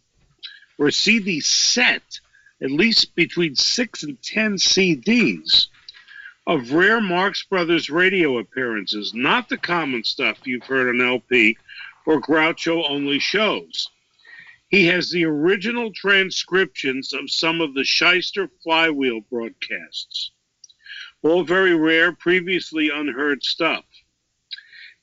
[0.79, 2.21] or a CD set,
[2.63, 5.67] at least between six and ten CDs
[6.47, 11.59] of rare Marx Brothers radio appearances, not the common stuff you've heard on LP
[12.07, 13.91] or Groucho only shows.
[14.71, 20.31] He has the original transcriptions of some of the Shyster Flywheel broadcasts.
[21.23, 23.87] All very rare, previously unheard stuff.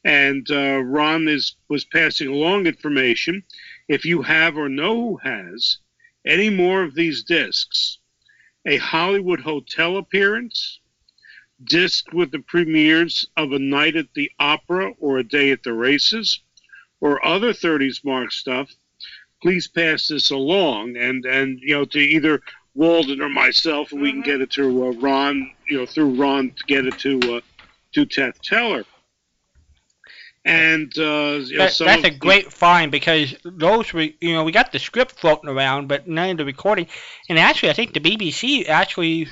[0.03, 3.43] And uh, Ron is was passing along information.
[3.87, 5.79] If you have or know who has
[6.23, 7.97] any more of these discs,
[8.67, 10.79] a Hollywood hotel appearance,
[11.63, 15.73] disc with the premieres of a night at the opera or a day at the
[15.73, 16.39] races,
[16.99, 18.75] or other 30s mark stuff,
[19.45, 22.41] please pass this along and and you know to either
[22.73, 26.49] Walden or myself, and we can get it to uh, Ron, you know, through Ron
[26.49, 27.41] to get it to uh,
[27.93, 28.85] to Tefteller.
[30.43, 34.51] And uh, you know, That, that's a great find because those were, you know, we
[34.51, 36.87] got the script floating around, but none of the recording.
[37.29, 39.27] And actually, I think the BBC actually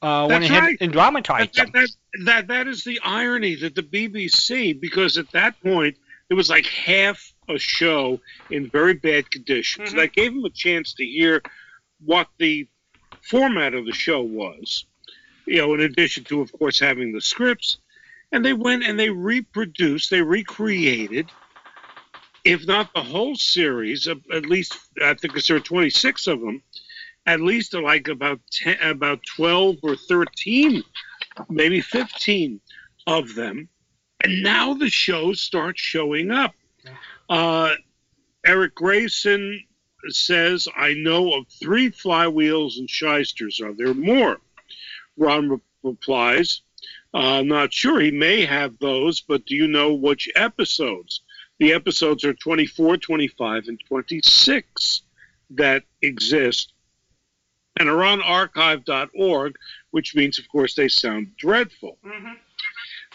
[0.00, 0.78] uh, went ahead right.
[0.80, 1.82] and dramatized that, them.
[1.82, 5.96] that, that, that is the irony that the BBC, because at that point
[6.30, 8.20] it was like half a show
[8.50, 9.90] in very bad conditions.
[9.90, 9.98] Mm-hmm.
[9.98, 11.42] And I gave them a chance to hear
[12.04, 12.68] what the
[13.22, 14.86] format of the show was,
[15.46, 17.78] you know, in addition to, of course, having the scripts.
[18.32, 21.30] And they went and they reproduced, they recreated,
[22.44, 26.62] if not the whole series, at least, I think there are 26 of them,
[27.26, 30.82] at least like about 10, about 12 or 13
[31.48, 32.60] maybe 15
[33.06, 33.68] of them.
[34.22, 36.54] And now the shows start showing up.
[37.30, 37.76] Uh,
[38.44, 39.62] Eric Grayson
[40.08, 43.60] says, I know of three flywheels and shysters.
[43.60, 44.38] Are there more?
[45.16, 46.62] Ron re- replies,
[47.14, 48.00] uh, not sure.
[48.00, 51.20] He may have those, but do you know which episodes?
[51.58, 55.02] The episodes are 24, 25, and 26
[55.50, 56.72] that exist
[57.78, 59.56] and are on archive.org,
[59.90, 61.98] which means, of course, they sound dreadful.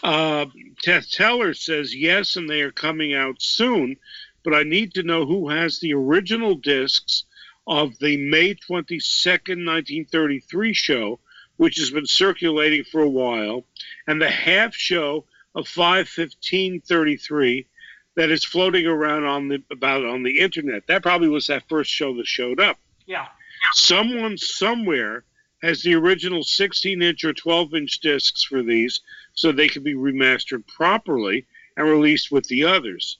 [0.06, 0.46] Uh,
[0.84, 3.96] Tefteller says yes, and they are coming out soon,
[4.44, 7.24] but I need to know who has the original discs
[7.66, 11.18] of the May 22nd, 1933 show,
[11.56, 13.64] which has been circulating for a while,
[14.06, 15.24] and the half show
[15.56, 17.66] of 51533
[18.14, 20.86] that is floating around on the about on the internet.
[20.86, 23.26] That probably was that first show that showed up Yeah.
[23.72, 25.24] someone somewhere
[25.66, 29.00] has the original 16 inch or 12 inch discs for these
[29.34, 31.44] so they can be remastered properly
[31.76, 33.18] and released with the others.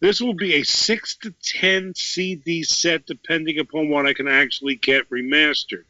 [0.00, 4.74] This will be a 6 to 10 CD set depending upon what I can actually
[4.74, 5.84] get remastered.